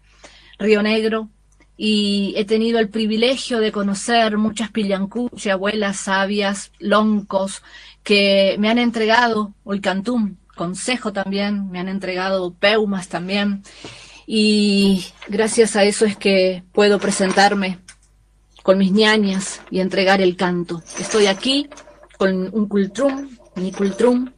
Río 0.59 0.83
Negro, 0.83 1.31
y 1.79 2.35
he 2.37 2.45
tenido 2.45 2.79
el 2.79 2.91
privilegio 2.91 3.59
de 3.59 3.73
conocer 3.73 4.37
muchas 4.37 4.71
pillancuche, 4.71 5.51
abuelas 5.51 5.97
sabias, 5.97 6.73
loncos, 6.79 7.63
que 8.03 8.57
me 8.59 8.69
han 8.69 8.79
entregado 8.79 9.55
Ulcantum, 9.65 10.37
consejo 10.55 11.11
también, 11.15 11.71
me 11.71 11.81
han 11.81 11.89
entregado 11.89 12.53
peumas 12.53 13.09
también, 13.09 13.63
y 14.31 15.07
gracias 15.27 15.75
a 15.75 15.85
eso 15.85 16.05
es 16.05 16.15
que 16.15 16.63
puedo 16.73 16.99
presentarme 16.99 17.79
con 18.63 18.77
mis 18.77 18.93
ñañas 18.93 19.63
y 19.71 19.81
entregar 19.81 20.21
el 20.21 20.37
canto. 20.37 20.83
Estoy 21.01 21.25
aquí 21.25 21.67
con 22.19 22.51
un 22.53 22.69
cultrum, 22.69 23.31
mi 23.57 23.73
cultrum, 23.73 24.31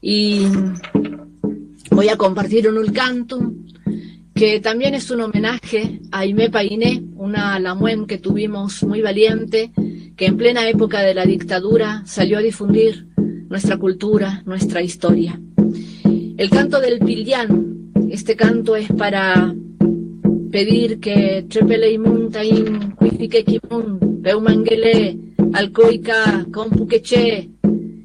y 0.00 0.46
voy 1.90 2.08
a 2.08 2.16
compartir 2.16 2.66
un 2.66 2.78
ulcantum 2.78 3.66
que 4.34 4.58
también 4.58 4.94
es 4.94 5.10
un 5.10 5.20
homenaje 5.20 6.00
a 6.12 6.20
Aimé 6.20 6.48
Painé, 6.48 7.02
una 7.16 7.58
lamuen 7.58 8.06
que 8.06 8.16
tuvimos 8.16 8.82
muy 8.84 9.02
valiente, 9.02 9.70
que 10.16 10.24
en 10.24 10.38
plena 10.38 10.66
época 10.66 11.02
de 11.02 11.12
la 11.12 11.26
dictadura 11.26 12.02
salió 12.06 12.38
a 12.38 12.42
difundir 12.42 13.06
nuestra 13.50 13.76
cultura, 13.76 14.42
nuestra 14.46 14.80
historia. 14.80 15.38
El 16.38 16.48
canto 16.48 16.80
del 16.80 17.00
Pilián 17.00 17.69
este 18.10 18.34
canto 18.34 18.74
es 18.74 18.88
para 18.92 19.54
pedir 20.50 20.98
que 20.98 21.46
Trepele 21.48 21.98
Tain 22.32 22.92
Kuifike 22.96 23.44
Kimun, 23.44 24.20
Peumangele, 24.22 25.16
Alcoica, 25.52 26.44
Compuqueche, 26.52 27.48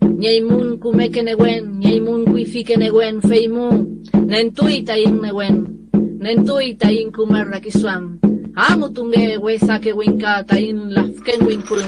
Ñeimun 0.01 0.77
Kumeke 0.79 1.23
Neguen, 1.23 1.79
Ñeimun 1.79 2.25
Kuifike 2.25 2.77
Neguen, 2.77 3.21
Feimu, 3.21 4.01
Nentui 4.25 4.83
Tain 4.83 5.21
Neguen, 5.21 5.89
Nentui 6.19 6.75
Tain 6.75 7.11
Kumerra 7.11 7.59
Kisuan, 7.59 8.19
Amutunge 8.55 9.37
Wesa 9.39 9.79
que 9.79 9.91
Winka 9.91 10.45
Tain 10.45 10.93
Lafken 10.93 11.45
Winkul 11.47 11.81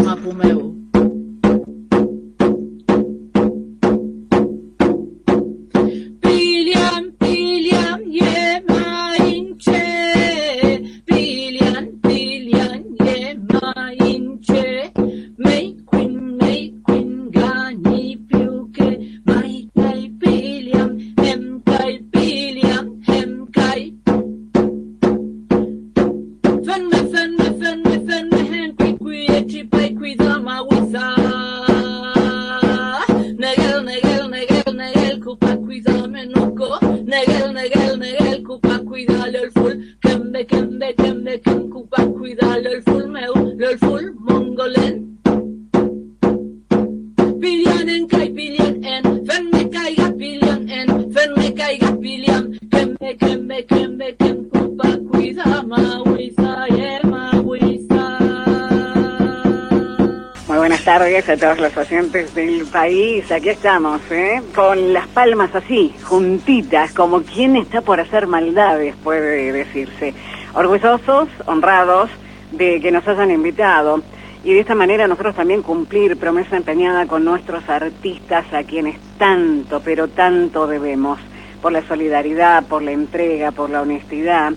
A 61.28 61.36
todos 61.36 61.60
los 61.60 61.74
pacientes 61.74 62.34
del 62.36 62.66
país. 62.68 63.30
Aquí 63.34 63.50
estamos, 63.50 64.00
¿eh? 64.10 64.42
con 64.56 64.94
las 64.94 65.08
palmas 65.08 65.54
así, 65.54 65.94
juntitas, 66.04 66.94
como 66.94 67.22
quien 67.24 67.58
está 67.58 67.82
por 67.82 68.00
hacer 68.00 68.28
maldades, 68.28 68.96
puede 69.04 69.52
decirse. 69.52 70.14
Orgullosos, 70.54 71.28
honrados 71.46 72.10
de 72.54 72.80
que 72.80 72.92
nos 72.92 73.06
hayan 73.10 73.30
invitado 73.32 74.02
y 74.46 74.54
de 74.54 74.62
esta 74.62 74.74
manera 74.74 75.06
nosotros 75.06 75.36
también 75.36 75.64
cumplir 75.64 76.16
promesa 76.16 76.56
empeñada 76.56 77.08
con 77.08 77.26
nuestros 77.26 77.68
artistas 77.68 78.46
a 78.54 78.64
quienes 78.64 78.96
tanto, 79.18 79.82
pero 79.84 80.08
tanto 80.08 80.66
debemos, 80.66 81.20
por 81.62 81.74
la 81.74 81.86
solidaridad, 81.90 82.64
por 82.64 82.82
la 82.82 82.94
entrega, 82.94 83.52
por 83.52 83.70
la 83.70 83.82
honestidad 83.82 84.54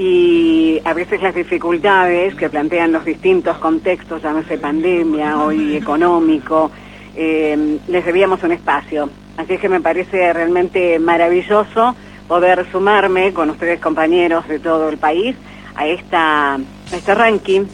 y 0.00 0.80
a 0.86 0.94
veces 0.94 1.20
las 1.20 1.34
dificultades 1.34 2.34
que 2.34 2.48
plantean 2.48 2.90
los 2.90 3.04
distintos 3.04 3.58
contextos, 3.58 4.22
llámese 4.22 4.56
pandemia, 4.56 5.38
hoy 5.44 5.76
económico, 5.76 6.70
eh, 7.14 7.78
les 7.86 8.06
debíamos 8.06 8.42
un 8.42 8.52
espacio. 8.52 9.10
Así 9.36 9.52
es 9.52 9.60
que 9.60 9.68
me 9.68 9.82
parece 9.82 10.32
realmente 10.32 10.98
maravilloso 10.98 11.94
poder 12.26 12.66
sumarme 12.72 13.34
con 13.34 13.50
ustedes 13.50 13.78
compañeros 13.78 14.48
de 14.48 14.58
todo 14.58 14.88
el 14.88 14.96
país 14.96 15.36
a, 15.74 15.86
esta, 15.86 16.54
a 16.54 16.96
este 16.96 17.14
ranking 17.14 17.66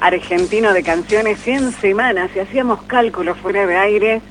argentino 0.00 0.72
de 0.72 0.82
canciones 0.82 1.38
100 1.40 1.72
semanas. 1.72 2.30
Y 2.34 2.38
hacíamos 2.38 2.80
cálculos 2.84 3.36
fuera 3.36 3.66
de 3.66 3.76
aire. 3.76 4.22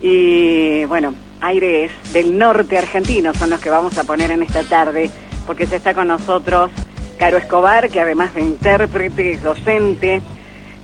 Y 0.00 0.84
bueno, 0.84 1.12
aires 1.40 1.90
del 2.12 2.38
norte 2.38 2.78
argentino 2.78 3.34
son 3.34 3.50
los 3.50 3.60
que 3.60 3.70
vamos 3.70 3.98
a 3.98 4.04
poner 4.04 4.30
en 4.30 4.42
esta 4.42 4.62
tarde, 4.62 5.10
porque 5.46 5.66
ya 5.66 5.76
está 5.76 5.94
con 5.94 6.08
nosotros 6.08 6.70
Caro 7.18 7.36
Escobar, 7.36 7.90
que 7.90 8.00
además 8.00 8.34
de 8.34 8.42
intérprete, 8.42 9.32
es 9.32 9.42
docente, 9.42 10.20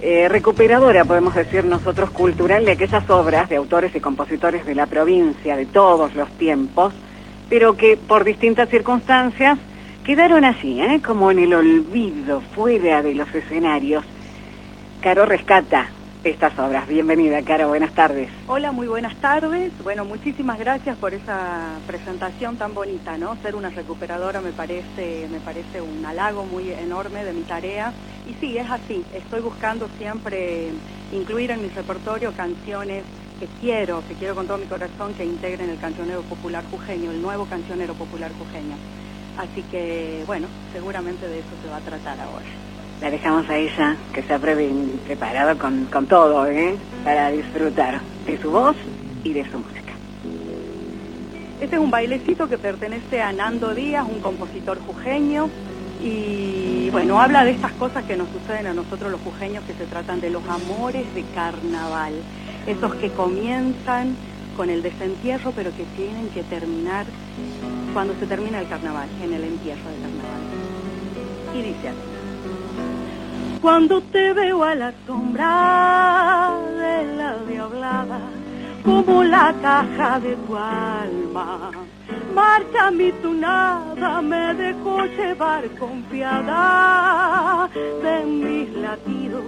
eh, 0.00 0.28
recuperadora, 0.28 1.04
podemos 1.04 1.34
decir 1.34 1.64
nosotros, 1.64 2.10
cultural 2.10 2.64
de 2.64 2.72
aquellas 2.72 3.08
obras 3.10 3.48
de 3.48 3.56
autores 3.56 3.94
y 3.94 4.00
compositores 4.00 4.64
de 4.64 4.74
la 4.74 4.86
provincia 4.86 5.56
de 5.56 5.66
todos 5.66 6.14
los 6.14 6.30
tiempos, 6.38 6.94
pero 7.48 7.76
que 7.76 7.96
por 7.96 8.24
distintas 8.24 8.68
circunstancias 8.68 9.58
quedaron 10.04 10.44
así, 10.44 10.80
¿eh? 10.80 11.00
como 11.04 11.30
en 11.30 11.40
el 11.40 11.52
olvido, 11.52 12.40
fuera 12.54 13.02
de 13.02 13.14
los 13.14 13.34
escenarios. 13.34 14.04
Caro 15.02 15.26
rescata 15.26 15.88
estas 16.22 16.58
obras. 16.58 16.86
Bienvenida, 16.86 17.42
Caro, 17.42 17.68
buenas 17.68 17.94
tardes. 17.94 18.30
Hola, 18.46 18.72
muy 18.72 18.86
buenas 18.88 19.18
tardes. 19.20 19.72
Bueno, 19.82 20.04
muchísimas 20.04 20.58
gracias 20.58 20.98
por 20.98 21.14
esa 21.14 21.80
presentación 21.86 22.58
tan 22.58 22.74
bonita, 22.74 23.16
¿no? 23.16 23.36
Ser 23.42 23.54
una 23.54 23.70
recuperadora 23.70 24.40
me 24.40 24.52
parece, 24.52 25.28
me 25.30 25.40
parece 25.40 25.80
un 25.80 26.04
halago 26.04 26.44
muy 26.44 26.70
enorme 26.70 27.24
de 27.24 27.32
mi 27.32 27.42
tarea. 27.42 27.94
Y 28.26 28.34
sí, 28.34 28.58
es 28.58 28.70
así. 28.70 29.02
Estoy 29.14 29.40
buscando 29.40 29.88
siempre 29.96 30.72
incluir 31.12 31.52
en 31.52 31.62
mi 31.62 31.68
repertorio 31.68 32.32
canciones 32.32 33.04
que 33.38 33.48
quiero, 33.58 34.02
que 34.06 34.14
quiero 34.14 34.34
con 34.34 34.46
todo 34.46 34.58
mi 34.58 34.66
corazón 34.66 35.14
que 35.14 35.24
integren 35.24 35.70
el 35.70 35.78
cancionero 35.78 36.22
popular 36.22 36.64
jujeño, 36.64 37.10
el 37.12 37.22
nuevo 37.22 37.46
cancionero 37.46 37.94
popular 37.94 38.32
jujeño. 38.34 38.76
Así 39.38 39.62
que, 39.62 40.22
bueno, 40.26 40.48
seguramente 40.70 41.26
de 41.26 41.38
eso 41.38 41.56
se 41.62 41.68
va 41.68 41.78
a 41.78 41.80
tratar 41.80 42.20
ahora. 42.20 42.69
La 43.00 43.10
dejamos 43.10 43.48
a 43.48 43.56
ella, 43.56 43.96
que 44.12 44.22
se 44.22 44.34
ha 44.34 44.38
pre- 44.38 44.74
preparado 45.04 45.58
con, 45.58 45.86
con 45.86 46.06
todo, 46.06 46.46
¿eh? 46.46 46.78
Para 47.02 47.30
disfrutar 47.30 48.02
de 48.26 48.38
su 48.42 48.50
voz 48.50 48.76
y 49.24 49.32
de 49.32 49.50
su 49.50 49.58
música. 49.58 49.94
Este 51.60 51.76
es 51.76 51.80
un 51.80 51.90
bailecito 51.90 52.46
que 52.48 52.58
pertenece 52.58 53.20
a 53.22 53.32
Nando 53.32 53.74
Díaz, 53.74 54.06
un 54.06 54.20
compositor 54.20 54.78
jujeño, 54.80 55.48
y 56.02 56.88
bueno, 56.90 57.20
habla 57.20 57.44
de 57.44 57.52
estas 57.52 57.72
cosas 57.72 58.04
que 58.04 58.16
nos 58.16 58.28
suceden 58.30 58.66
a 58.66 58.74
nosotros 58.74 59.10
los 59.10 59.20
jujeños, 59.22 59.64
que 59.64 59.74
se 59.74 59.86
tratan 59.86 60.20
de 60.20 60.30
los 60.30 60.46
amores 60.48 61.14
de 61.14 61.22
carnaval, 61.34 62.14
esos 62.66 62.94
que 62.96 63.10
comienzan 63.10 64.16
con 64.56 64.68
el 64.70 64.82
desentierro, 64.82 65.52
pero 65.54 65.72
que 65.72 65.84
tienen 65.96 66.28
que 66.30 66.42
terminar 66.44 67.06
cuando 67.92 68.14
se 68.20 68.26
termina 68.26 68.60
el 68.60 68.68
carnaval, 68.68 69.08
en 69.22 69.32
el 69.32 69.44
entierro 69.44 69.90
del 69.90 70.00
carnaval. 70.02 70.40
Y 71.54 71.62
dice 71.62 71.88
así. 71.88 72.19
Cuando 73.60 74.00
te 74.00 74.32
veo 74.32 74.64
a 74.64 74.74
la 74.74 74.92
sombra 75.06 76.50
de 76.78 77.16
la 77.16 77.36
diablada, 77.48 78.20
como 78.84 79.22
la 79.22 79.54
caja 79.60 80.18
de 80.20 80.34
tu 80.36 80.56
alma, 80.56 81.70
marcha 82.34 82.90
mi 82.90 83.12
tunada, 83.12 84.22
me 84.22 84.54
dejó 84.54 85.04
llevar 85.04 85.68
confiada 85.78 87.68
de 88.02 88.24
mis 88.24 88.72
latidos 88.76 89.44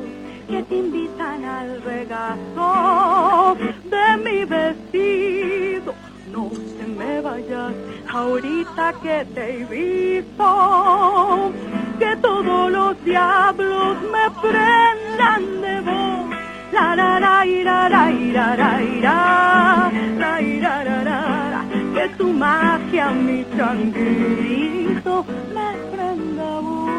que 0.48 0.62
te 0.64 0.76
invitan 0.76 1.44
al 1.44 1.82
regazo 1.82 3.56
de 3.84 4.16
mi 4.18 4.44
vestido. 4.44 5.94
No 6.32 6.48
te 6.48 6.86
me 6.86 7.20
vayas 7.20 7.74
ahorita 8.10 8.94
que 9.02 9.26
te 9.34 9.60
he 9.60 9.64
visto, 9.64 11.52
que 11.98 12.16
todos 12.22 12.72
los 12.72 13.04
diablos 13.04 13.96
me 14.14 14.30
prendan 14.40 15.60
de 15.60 15.80
vos. 15.82 16.36
La 16.72 16.96
la 16.96 17.20
la 17.20 17.46
ira 17.46 17.88
la 17.90 18.10
ira 18.10 18.56
la 18.56 18.82
ira 18.82 19.92
la 20.18 20.40
ira 20.40 20.84
la 20.84 21.04
la 21.04 21.64
que 21.94 22.08
tu 22.16 22.32
magia 22.32 23.10
mi 23.10 23.44
changuito 23.56 25.24
me 25.54 25.68
prenda 25.92 26.50
vos. 26.60 26.90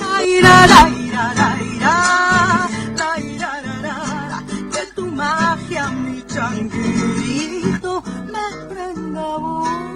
La 0.00 0.24
ira 0.24 0.66
la 0.72 0.88
ira 0.88 1.24
la 1.40 1.50
ira 1.74 1.96
tu 4.96 5.04
magia 5.20 5.84
mi 6.02 6.22
changuito 6.32 8.02
me 8.32 8.46
prenda 8.68 9.28
vos. 9.42 9.86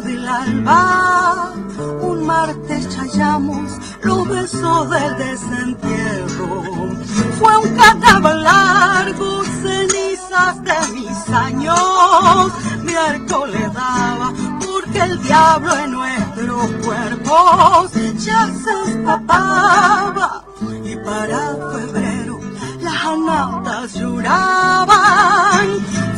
del 0.00 0.26
alba. 0.26 1.52
Un 2.00 2.24
martes 2.26 2.88
chayamos 2.88 3.72
los 4.02 4.28
besos 4.28 4.90
del 4.90 5.18
desentierro. 5.18 6.62
Fue 7.38 7.56
un 7.58 7.76
carnaval 7.76 8.42
largo, 8.42 9.42
de 10.32 10.92
mis 10.94 11.28
años. 11.28 12.52
Miércoles 12.82 13.72
daba 13.74 14.32
porque 14.64 14.98
el 15.00 15.22
diablo 15.22 15.76
en 15.76 15.92
nuestros 15.92 16.70
cuerpos 16.82 17.92
ya 18.16 18.46
se 18.46 18.90
escapaba. 18.90 20.42
Y 20.84 20.96
para 20.96 21.56
febrero 21.74 22.40
las 22.80 23.04
anatas 23.04 23.92
lloraban. 23.92 25.68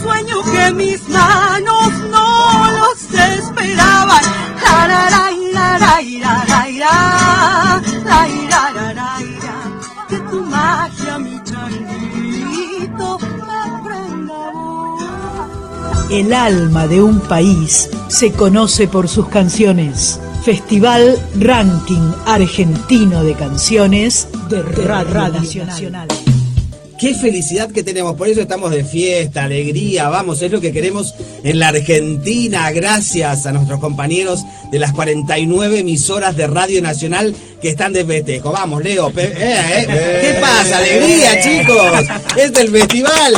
Sueño 0.00 0.42
que 0.44 0.70
mis 0.72 1.08
manos 1.08 1.92
no 2.12 2.70
los 2.70 3.02
esperaban. 3.12 4.22
La, 4.62 4.86
la, 4.86 5.10
la, 5.10 5.32
ira, 5.32 5.78
la, 5.78 6.02
ira, 6.02 6.44
la, 6.46 6.68
ira, 6.68 7.82
la, 8.04 8.28
ira, 8.28 8.70
la, 8.74 8.94
la, 8.94 9.20
ira. 9.20 9.54
Que 10.08 10.18
tu 10.20 10.40
magia, 10.44 11.18
mi 11.18 11.33
changuito, 11.33 11.33
El 16.10 16.34
alma 16.34 16.86
de 16.86 17.02
un 17.02 17.18
país 17.20 17.88
se 18.08 18.30
conoce 18.30 18.86
por 18.86 19.08
sus 19.08 19.28
canciones. 19.28 20.20
Festival 20.44 21.18
Ranking 21.40 22.12
Argentino 22.26 23.24
de 23.24 23.34
Canciones 23.34 24.28
de 24.50 24.62
Radio 24.62 25.64
Nacional. 25.64 26.08
Qué 26.98 27.14
felicidad 27.14 27.70
que 27.70 27.82
tenemos, 27.82 28.14
por 28.14 28.28
eso 28.28 28.40
estamos 28.40 28.70
de 28.70 28.84
fiesta, 28.84 29.44
alegría, 29.44 30.08
vamos, 30.08 30.40
es 30.42 30.52
lo 30.52 30.60
que 30.60 30.72
queremos 30.72 31.14
en 31.42 31.58
la 31.58 31.68
Argentina, 31.68 32.70
gracias 32.70 33.46
a 33.46 33.52
nuestros 33.52 33.80
compañeros 33.80 34.44
de 34.70 34.78
las 34.78 34.92
49 34.92 35.80
emisoras 35.80 36.36
de 36.36 36.46
Radio 36.46 36.80
Nacional 36.82 37.34
que 37.60 37.70
están 37.70 37.92
de 37.92 38.04
festejo. 38.04 38.52
Vamos, 38.52 38.82
Leo, 38.84 39.08
eh, 39.16 39.34
eh, 39.36 39.86
¿qué 40.20 40.40
pasa? 40.40 40.78
Alegría, 40.78 41.42
chicos, 41.42 42.06
es 42.36 42.52
del 42.52 42.70
festival. 42.70 43.34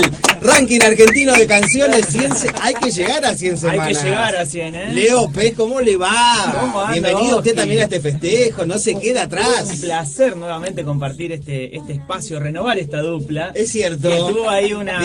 Ranking 0.47 0.81
argentino 0.83 1.33
de 1.35 1.47
canciones, 1.47 2.07
100 2.07 2.37
se- 2.37 2.51
hay 2.63 2.75
que 2.75 2.91
llegar 2.91 3.25
a 3.25 3.35
100 3.35 3.53
Hay 3.55 3.59
semanas. 3.59 3.99
que 3.99 4.05
llegar 4.05 4.37
a 4.37 4.47
100, 4.47 4.75
¿eh? 4.75 4.93
Leo 4.93 5.31
Pez, 5.31 5.55
¿cómo 5.55 5.81
le 5.81 5.97
va? 5.97 6.57
¿Cómo 6.61 6.81
anda, 6.81 6.93
Bienvenido 6.93 7.39
usted 7.39 7.55
también 7.55 7.81
a 7.81 7.85
este 7.85 8.01
festejo, 8.01 8.65
no 8.65 8.79
se 8.79 8.95
queda 8.99 9.21
Un 9.23 9.27
atrás. 9.27 9.79
placer 9.81 10.37
nuevamente 10.37 10.85
compartir 10.85 11.33
este, 11.33 11.77
este 11.77 11.95
espacio, 11.95 12.39
renovar 12.41 12.79
esta 12.79 13.01
dupla. 13.01 13.51
Es 13.55 13.71
cierto. 13.73 14.09
Que 14.09 14.17
tuvo 14.17 14.49
ahí 14.49 14.73
una 14.73 15.01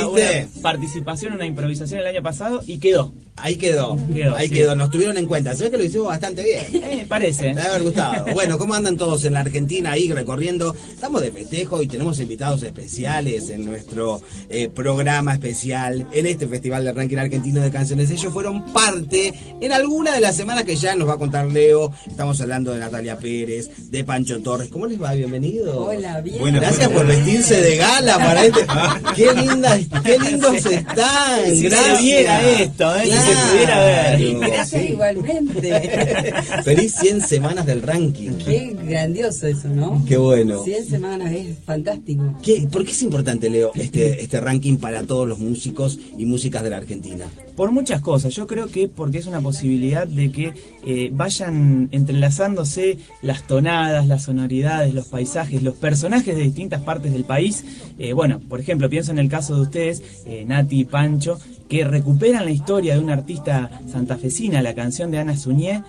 participación, 0.62 1.34
una 1.34 1.45
improvisación 1.45 1.99
el 2.01 2.08
año 2.08 2.21
pasado 2.21 2.62
y 2.65 2.80
quedó. 2.80 3.13
Ahí 3.38 3.56
quedó, 3.56 3.98
Quedó, 4.13 4.36
ahí 4.36 4.50
sí. 4.50 4.54
quedó, 4.54 4.76
nos 4.76 4.91
tuvieron 4.91 5.17
en 5.17 5.26
cuenta. 5.26 5.56
Se 5.56 5.63
ve 5.63 5.72
que 5.72 5.78
lo 5.78 5.84
hicimos 5.84 6.08
bastante 6.08 6.44
bien. 6.44 6.62
Eh, 6.91 7.06
parece. 7.08 7.54
Me 7.54 7.62
haber 7.62 7.84
gustado. 7.84 8.26
Bueno, 8.34 8.58
¿cómo 8.58 8.74
andan 8.74 8.98
todos 8.98 9.24
en 9.24 9.34
la 9.34 9.39
Argentina 9.39 9.91
ahí 9.94 10.12
recorriendo? 10.12 10.76
Estamos 10.94 11.22
de 11.22 11.32
festejo 11.32 11.82
y 11.82 11.88
tenemos 11.88 12.20
invitados 12.20 12.63
especiales 12.63 13.50
en 13.50 13.63
nuestro 13.65 14.22
eh, 14.50 14.67
programa 14.67 15.34
especial 15.34 16.06
en 16.12 16.26
este 16.26 16.48
Festival 16.48 16.84
de 16.84 16.91
Ranking 16.91 17.17
Argentino 17.17 17.62
de 17.62 17.72
Canciones. 17.72 18.12
Ellos 18.12 18.34
fueron 18.34 18.65
parte 18.74 19.34
en 19.62 19.72
alguna 19.72 20.13
de 20.13 20.20
las 20.22 20.36
semanas 20.36 20.65
que 20.65 20.76
ya 20.76 20.96
nos 20.96 21.08
va 21.08 21.13
a 21.13 21.17
contar 21.17 21.46
Leo. 21.48 21.94
Estamos 22.08 22.41
hablando 22.41 22.74
de 22.74 22.80
Natalia 22.80 23.17
Pérez, 23.17 23.70
de 23.89 24.04
Pancho 24.04 24.41
Torres. 24.41 24.67
¿Cómo 24.70 24.86
les 24.88 25.02
va? 25.02 25.13
Bienvenido. 25.13 25.86
Hola, 25.86 26.20
bien. 26.22 26.39
Bueno, 26.39 26.60
gracias 26.60 26.89
por 26.89 27.08
vestirse 27.08 27.62
de 27.62 27.78
gala 27.78 28.17
para 28.17 28.46
este. 28.46 28.65
Qué 29.15 29.34
lindas, 29.34 29.80
qué 30.04 30.20
lindos 30.20 30.65
están. 30.65 31.46
Si 31.50 31.62
se 31.62 31.70
gracias. 31.70 32.02
viera 32.02 32.50
esto, 32.52 32.96
¿eh? 32.98 33.20
Se 33.21 33.31
Claro. 33.31 33.49
pudiera 33.51 33.79
ver. 33.86 34.51
Gracias 34.51 34.89
igualmente. 34.89 35.81
Feliz 36.63 36.95
100 36.99 37.21
semanas 37.21 37.65
del 37.65 37.81
ranking. 37.81 38.31
Qué 38.43 38.75
grandioso 38.84 39.47
eso, 39.47 39.67
¿no? 39.69 40.03
Qué 40.07 40.17
bueno. 40.17 40.63
100 40.63 40.86
semanas 40.86 41.31
es 41.34 41.57
fantástico. 41.65 42.23
¿Qué- 42.43 42.67
¿Por 42.71 42.86
qué 42.86 42.91
es 42.91 43.01
importante, 43.01 43.49
Leo, 43.49 43.71
este, 43.75 44.21
este 44.21 44.39
ranking 44.39 44.77
para 44.77 45.03
todos 45.03 45.27
los 45.27 45.39
músicos 45.39 45.99
y 46.17 46.25
músicas 46.25 46.63
de 46.63 46.69
la 46.69 46.77
Argentina? 46.77 47.25
Por 47.55 47.71
muchas 47.71 48.01
cosas, 48.01 48.34
yo 48.34 48.47
creo 48.47 48.67
que 48.67 48.88
porque 48.88 49.17
es 49.19 49.25
una 49.27 49.41
posibilidad 49.41 50.07
de 50.07 50.31
que 50.31 50.53
eh, 50.86 51.10
vayan 51.13 51.89
entrelazándose 51.91 52.97
las 53.21 53.43
tonadas, 53.45 54.07
las 54.07 54.23
sonoridades, 54.23 54.93
los 54.93 55.07
paisajes, 55.07 55.62
los 55.62 55.75
personajes 55.75 56.36
de 56.36 56.43
distintas 56.43 56.81
partes 56.81 57.12
del 57.13 57.23
país. 57.25 57.63
Eh, 57.99 58.13
bueno, 58.13 58.39
por 58.47 58.60
ejemplo, 58.60 58.89
pienso 58.89 59.12
en 59.12 59.19
el 59.19 59.29
caso 59.29 59.55
de 59.55 59.62
ustedes, 59.62 60.01
eh, 60.25 60.43
Nati 60.47 60.81
y 60.81 60.86
Pancho, 60.86 61.39
que 61.71 61.86
recuperan 61.86 62.43
la 62.43 62.51
historia 62.51 62.95
de 62.95 62.99
una 62.99 63.13
artista 63.13 63.71
santafesina, 63.89 64.62
la 64.62 64.75
canción 64.75 65.10
de 65.10 65.19
Ana 65.19 65.38
Suñé, 65.38 65.81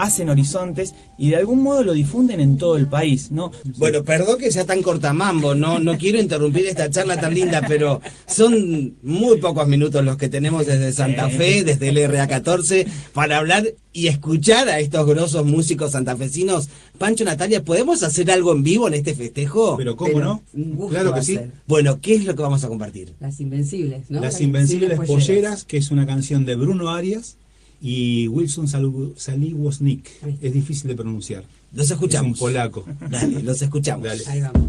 hacen 0.00 0.30
horizontes 0.30 0.94
y 1.18 1.30
de 1.30 1.36
algún 1.36 1.62
modo 1.62 1.84
lo 1.84 1.92
difunden 1.92 2.40
en 2.40 2.56
todo 2.56 2.76
el 2.76 2.86
país, 2.86 3.30
¿no? 3.30 3.52
Bueno, 3.76 4.02
perdón 4.02 4.38
que 4.38 4.50
sea 4.50 4.64
tan 4.64 4.82
cortamambo, 4.82 5.54
no, 5.54 5.78
no 5.78 5.98
quiero 5.98 6.18
interrumpir 6.18 6.66
esta 6.66 6.88
charla 6.88 7.20
tan 7.20 7.34
linda, 7.34 7.62
pero 7.68 8.00
son 8.26 8.96
muy 9.02 9.38
pocos 9.38 9.68
minutos 9.68 10.02
los 10.02 10.16
que 10.16 10.30
tenemos 10.30 10.66
desde 10.66 10.92
Santa 10.92 11.28
Fe, 11.28 11.64
desde 11.64 11.90
el 11.90 11.98
RA14, 11.98 12.86
para 13.12 13.36
hablar 13.36 13.74
y 13.92 14.06
escuchar 14.06 14.70
a 14.70 14.80
estos 14.80 15.06
grosos 15.06 15.44
músicos 15.44 15.92
santafesinos. 15.92 16.70
Pancho, 16.96 17.24
Natalia, 17.24 17.62
¿podemos 17.62 18.02
hacer 18.02 18.30
algo 18.30 18.52
en 18.52 18.62
vivo 18.62 18.88
en 18.88 18.94
este 18.94 19.14
festejo? 19.14 19.76
Pero 19.76 19.96
¿cómo 19.96 20.18
no? 20.20 20.42
Un 20.54 20.76
gusto 20.76 20.94
Claro 20.94 21.14
que 21.14 21.22
sí. 21.22 21.34
ser. 21.34 21.50
Bueno, 21.66 22.00
¿qué 22.00 22.14
es 22.14 22.24
lo 22.24 22.34
que 22.34 22.42
vamos 22.42 22.64
a 22.64 22.68
compartir? 22.68 23.12
Las 23.20 23.38
Invencibles, 23.40 24.08
¿no? 24.08 24.20
Las 24.20 24.40
Invencibles 24.40 24.96
Polleras. 24.96 25.26
Polleras, 25.26 25.64
que 25.64 25.76
es 25.76 25.90
una 25.90 26.06
canción 26.06 26.46
de 26.46 26.56
Bruno 26.56 26.88
Arias 26.88 27.36
y 27.80 28.28
Wilson 28.28 28.68
Saliwoznik. 28.68 30.10
Es 30.40 30.52
difícil 30.52 30.88
de 30.88 30.96
pronunciar. 30.96 31.44
Los 31.72 31.90
escuchamos. 31.90 32.36
Es 32.36 32.40
un 32.42 32.46
polaco. 32.46 32.84
Dale, 33.08 33.42
los 33.42 33.62
escuchamos. 33.62 34.04
Dale. 34.04 34.22
Ahí 34.26 34.40
vamos. 34.40 34.62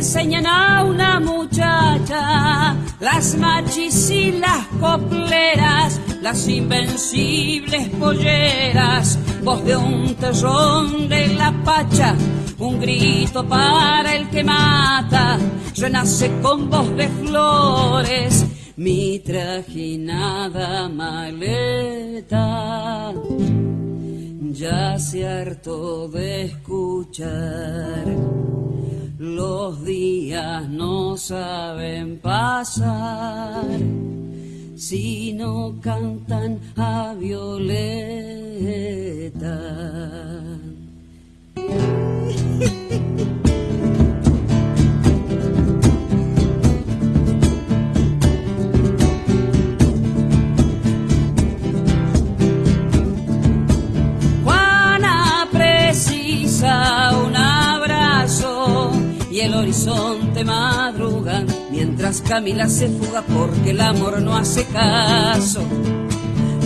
Enseñan 0.00 0.46
a 0.46 0.82
una 0.82 1.20
muchacha 1.20 2.74
las 3.00 3.36
machis 3.36 4.10
y 4.10 4.32
las 4.32 4.66
copleras, 4.80 6.00
las 6.22 6.48
invencibles 6.48 7.86
polleras, 7.90 9.18
voz 9.44 9.62
de 9.62 9.76
un 9.76 10.14
terrón 10.14 11.06
de 11.06 11.34
la 11.34 11.52
pacha, 11.62 12.14
un 12.58 12.80
grito 12.80 13.46
para 13.46 14.14
el 14.14 14.30
que 14.30 14.42
mata, 14.42 15.38
renace 15.76 16.30
con 16.40 16.70
voz 16.70 16.96
de 16.96 17.06
flores, 17.06 18.46
mi 18.76 19.18
trajinada 19.18 20.88
maleta. 20.88 22.32
Ya 24.52 24.98
se 24.98 25.28
hartó 25.28 26.08
de 26.08 26.44
escuchar 26.46 28.06
los 29.20 29.84
días 29.84 30.68
no 30.70 31.16
saben 31.18 32.18
pasar 32.20 33.66
si 34.74 35.34
no 35.34 35.74
cantan 35.82 36.58
a 36.74 37.14
Violeta. 37.18 37.60
Juana 54.44 55.46
precisa 55.52 57.09
el 59.40 59.54
horizonte 59.54 60.44
madruga 60.44 61.42
mientras 61.70 62.20
Camila 62.20 62.68
se 62.68 62.88
fuga 62.88 63.22
porque 63.22 63.70
el 63.70 63.80
amor 63.80 64.20
no 64.20 64.36
hace 64.36 64.64
caso. 64.66 65.62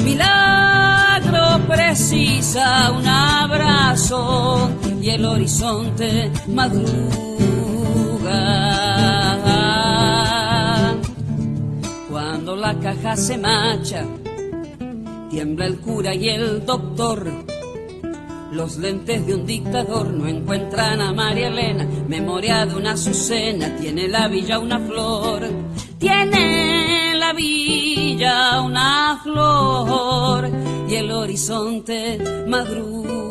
Milagro 0.05 1.67
precisa 1.69 2.91
un 2.91 3.07
abrazo 3.07 4.71
y 5.01 5.11
el 5.11 5.25
horizonte 5.25 6.33
madruga. 6.49 7.05
Cuando 12.11 12.57
la 12.57 12.75
caja 12.81 13.17
se 13.17 13.39
marcha, 13.39 14.05
tiembla 15.31 15.67
el 15.67 15.79
cura 15.79 16.15
y 16.15 16.29
el 16.29 16.67
doctor. 16.67 17.54
Los 18.55 18.77
lentes 18.77 19.27
de 19.27 19.35
un 19.35 19.45
dictador 19.45 20.07
no 20.13 20.29
encuentran 20.29 21.01
a 21.01 21.13
María 21.13 21.49
Elena, 21.49 21.89
memoria 22.07 22.65
de 22.65 22.77
una 22.77 22.93
azucena, 22.93 23.75
tiene 23.75 24.07
la 24.07 24.29
villa 24.29 24.61
una 24.61 24.79
flor, 24.79 25.43
tiene 25.99 27.15
la 27.17 27.33
villa 27.33 28.61
una 28.63 29.19
flor 29.25 30.49
y 30.89 30.95
el 30.95 31.11
horizonte 31.11 32.17
madruga. 32.47 33.25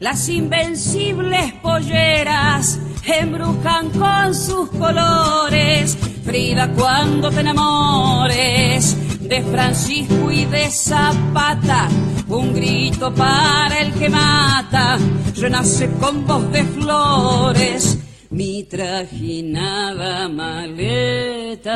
Las 0.00 0.28
invencibles 0.28 1.52
polleras 1.62 2.80
embrujan 3.04 3.90
con 3.90 4.34
sus 4.34 4.68
colores. 4.70 5.96
Frida, 6.24 6.68
cuando 6.72 7.30
te 7.30 7.38
enamores 7.38 8.96
de 9.28 9.42
Francisco 9.42 10.30
y 10.30 10.44
de 10.44 10.70
Zapata, 10.70 11.88
un 12.28 12.54
grito 12.54 13.12
para 13.14 13.80
el 13.80 13.92
que 13.94 14.08
mata, 14.08 14.98
renace 15.36 15.90
con 16.00 16.26
voz 16.26 16.50
de 16.52 16.64
flores. 16.64 17.98
Mi 18.30 18.64
trajinada 18.64 20.28
maleta, 20.28 21.68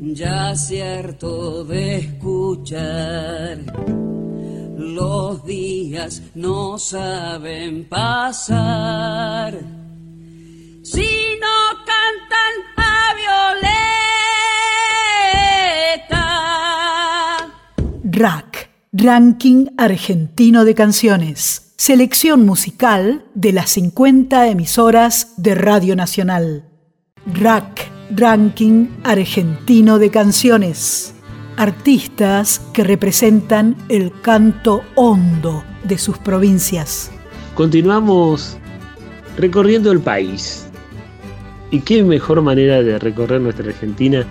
ya 0.00 0.54
hartó 0.98 1.64
de 1.64 1.96
escuchar. 1.96 3.58
Los 4.78 5.44
días 5.44 6.22
no 6.34 6.78
saben 6.78 7.84
pasar 7.88 9.58
si 10.82 11.38
no 11.40 11.84
cantan 11.84 12.54
a 12.76 13.14
Violeta. 13.14 13.99
RAC, 18.20 18.68
Ranking 18.92 19.68
Argentino 19.78 20.66
de 20.66 20.74
Canciones. 20.74 21.72
Selección 21.78 22.44
musical 22.44 23.24
de 23.34 23.54
las 23.54 23.70
50 23.70 24.48
emisoras 24.48 25.32
de 25.38 25.54
Radio 25.54 25.96
Nacional. 25.96 26.66
RAC, 27.24 27.90
Ranking 28.14 28.88
Argentino 29.04 29.98
de 29.98 30.10
Canciones. 30.10 31.14
Artistas 31.56 32.60
que 32.74 32.84
representan 32.84 33.74
el 33.88 34.12
canto 34.20 34.82
hondo 34.96 35.64
de 35.84 35.96
sus 35.96 36.18
provincias. 36.18 37.10
Continuamos 37.54 38.58
recorriendo 39.38 39.92
el 39.92 40.00
país. 40.00 40.66
¿Y 41.70 41.80
qué 41.80 42.02
mejor 42.02 42.42
manera 42.42 42.82
de 42.82 42.98
recorrer 42.98 43.40
nuestra 43.40 43.66
Argentina 43.66 44.26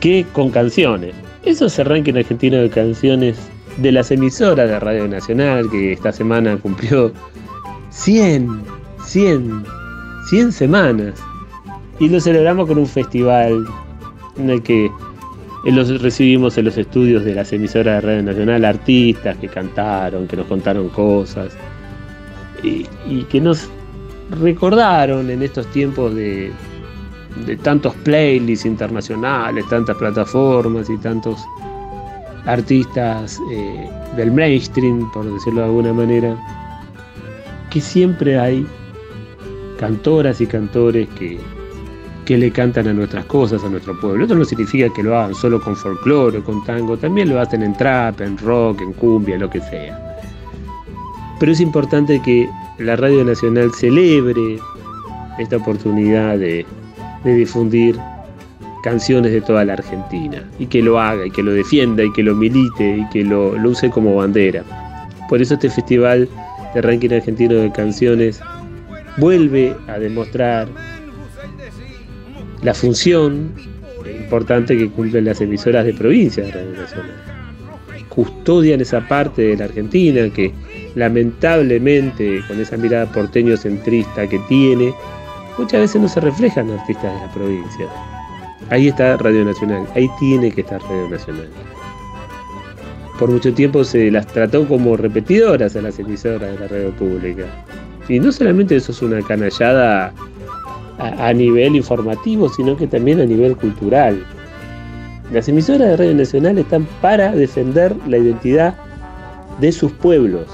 que 0.00 0.26
con 0.34 0.50
canciones? 0.50 1.23
Eso 1.44 1.66
es 1.66 1.78
el 1.78 1.86
ranking 1.86 2.14
argentino 2.14 2.56
de 2.56 2.70
canciones 2.70 3.38
de 3.76 3.92
las 3.92 4.10
emisoras 4.10 4.68
de 4.68 4.80
Radio 4.80 5.06
Nacional, 5.06 5.68
que 5.70 5.92
esta 5.92 6.10
semana 6.10 6.56
cumplió 6.56 7.12
100, 7.90 8.62
100, 9.04 9.64
100 10.30 10.52
semanas. 10.52 11.20
Y 12.00 12.08
lo 12.08 12.18
celebramos 12.18 12.66
con 12.66 12.78
un 12.78 12.86
festival 12.86 13.66
en 14.38 14.50
el 14.50 14.62
que 14.62 14.90
los 15.64 16.00
recibimos 16.00 16.56
en 16.56 16.64
los 16.64 16.78
estudios 16.78 17.24
de 17.24 17.34
las 17.34 17.52
emisoras 17.52 17.96
de 17.96 18.08
Radio 18.08 18.22
Nacional 18.22 18.64
artistas 18.64 19.36
que 19.36 19.48
cantaron, 19.48 20.26
que 20.26 20.36
nos 20.36 20.46
contaron 20.46 20.88
cosas 20.88 21.52
y, 22.62 22.86
y 23.06 23.22
que 23.24 23.40
nos 23.40 23.68
recordaron 24.40 25.28
en 25.30 25.42
estos 25.42 25.66
tiempos 25.68 26.14
de, 26.14 26.50
de 27.46 27.56
tantos 27.56 27.94
playlists 27.96 28.64
internacionales, 28.64 29.64
tantas 29.68 29.96
plataformas 29.96 30.88
y 30.88 30.96
tantos 30.98 31.44
artistas 32.46 33.40
eh, 33.50 33.88
del 34.16 34.30
mainstream, 34.30 35.10
por 35.12 35.24
decirlo 35.32 35.60
de 35.60 35.66
alguna 35.66 35.92
manera, 35.92 36.36
que 37.70 37.80
siempre 37.80 38.38
hay 38.38 38.66
cantoras 39.78 40.40
y 40.40 40.46
cantores 40.46 41.08
que, 41.18 41.38
que 42.24 42.38
le 42.38 42.50
cantan 42.50 42.88
a 42.88 42.92
nuestras 42.92 43.24
cosas, 43.26 43.64
a 43.64 43.68
nuestro 43.68 43.98
pueblo. 44.00 44.24
Esto 44.24 44.36
no 44.36 44.44
significa 44.44 44.88
que 44.94 45.02
lo 45.02 45.18
hagan 45.18 45.34
solo 45.34 45.60
con 45.60 45.74
folclore 45.74 46.38
o 46.38 46.44
con 46.44 46.64
tango, 46.64 46.96
también 46.96 47.30
lo 47.30 47.40
hacen 47.40 47.62
en 47.62 47.76
trap, 47.76 48.20
en 48.20 48.38
rock, 48.38 48.80
en 48.82 48.92
cumbia, 48.92 49.38
lo 49.38 49.50
que 49.50 49.60
sea. 49.60 50.16
Pero 51.40 51.52
es 51.52 51.60
importante 51.60 52.20
que 52.22 52.48
la 52.78 52.96
Radio 52.96 53.24
Nacional 53.24 53.72
celebre 53.72 54.58
esta 55.38 55.56
oportunidad 55.56 56.38
de, 56.38 56.64
de 57.24 57.34
difundir 57.34 57.96
canciones 58.84 59.32
de 59.32 59.40
toda 59.40 59.64
la 59.64 59.72
Argentina 59.72 60.44
y 60.58 60.66
que 60.66 60.82
lo 60.82 61.00
haga 61.00 61.26
y 61.26 61.30
que 61.30 61.42
lo 61.42 61.52
defienda 61.52 62.04
y 62.04 62.12
que 62.12 62.22
lo 62.22 62.34
milite 62.34 62.98
y 62.98 63.08
que 63.08 63.24
lo, 63.24 63.52
use 63.52 63.88
como 63.88 64.14
bandera. 64.16 64.62
Por 65.28 65.40
eso 65.40 65.54
este 65.54 65.70
festival 65.70 66.28
de 66.74 66.82
ranking 66.82 67.10
argentino 67.10 67.54
de 67.54 67.72
canciones 67.72 68.40
vuelve 69.16 69.74
a 69.88 69.98
demostrar 69.98 70.68
la 72.62 72.74
función 72.74 73.52
importante 74.06 74.76
que 74.76 74.90
cumplen 74.90 75.24
las 75.24 75.40
emisoras 75.40 75.86
de 75.86 75.94
provincia 75.94 76.44
de 76.44 76.50
Radio 76.52 76.72
Nacional. 76.72 77.14
Custodian 78.10 78.80
esa 78.80 79.00
parte 79.08 79.42
de 79.42 79.56
la 79.56 79.64
Argentina 79.64 80.28
que 80.28 80.52
lamentablemente 80.94 82.42
con 82.46 82.60
esa 82.60 82.76
mirada 82.76 83.10
porteño 83.10 83.56
centrista 83.56 84.28
que 84.28 84.38
tiene, 84.48 84.92
muchas 85.58 85.80
veces 85.80 86.00
no 86.00 86.08
se 86.08 86.20
reflejan 86.20 86.70
artistas 86.70 87.12
de 87.14 87.26
la 87.26 87.32
provincia. 87.32 87.86
Ahí 88.70 88.88
está 88.88 89.16
Radio 89.18 89.44
Nacional, 89.44 89.86
ahí 89.94 90.08
tiene 90.18 90.50
que 90.50 90.62
estar 90.62 90.80
Radio 90.82 91.08
Nacional. 91.08 91.48
Por 93.18 93.30
mucho 93.30 93.52
tiempo 93.54 93.84
se 93.84 94.10
las 94.10 94.26
trató 94.26 94.66
como 94.66 94.96
repetidoras 94.96 95.76
a 95.76 95.82
las 95.82 95.98
emisoras 95.98 96.52
de 96.52 96.58
la 96.58 96.68
radio 96.68 96.90
pública. 96.92 97.44
Y 98.08 98.18
no 98.18 98.32
solamente 98.32 98.76
eso 98.76 98.92
es 98.92 99.02
una 99.02 99.22
canallada 99.22 100.12
a, 100.98 101.28
a 101.28 101.32
nivel 101.32 101.76
informativo, 101.76 102.48
sino 102.48 102.76
que 102.76 102.86
también 102.86 103.20
a 103.20 103.24
nivel 103.24 103.56
cultural. 103.56 104.24
Las 105.32 105.48
emisoras 105.48 105.88
de 105.88 105.96
Radio 105.96 106.14
Nacional 106.14 106.58
están 106.58 106.86
para 107.00 107.32
defender 107.32 107.94
la 108.08 108.18
identidad 108.18 108.74
de 109.60 109.72
sus 109.72 109.92
pueblos, 109.92 110.46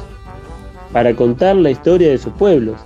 para 0.93 1.15
contar 1.15 1.57
la 1.57 1.71
historia 1.71 2.11
de 2.11 2.19
sus 2.19 2.33
pueblos, 2.35 2.77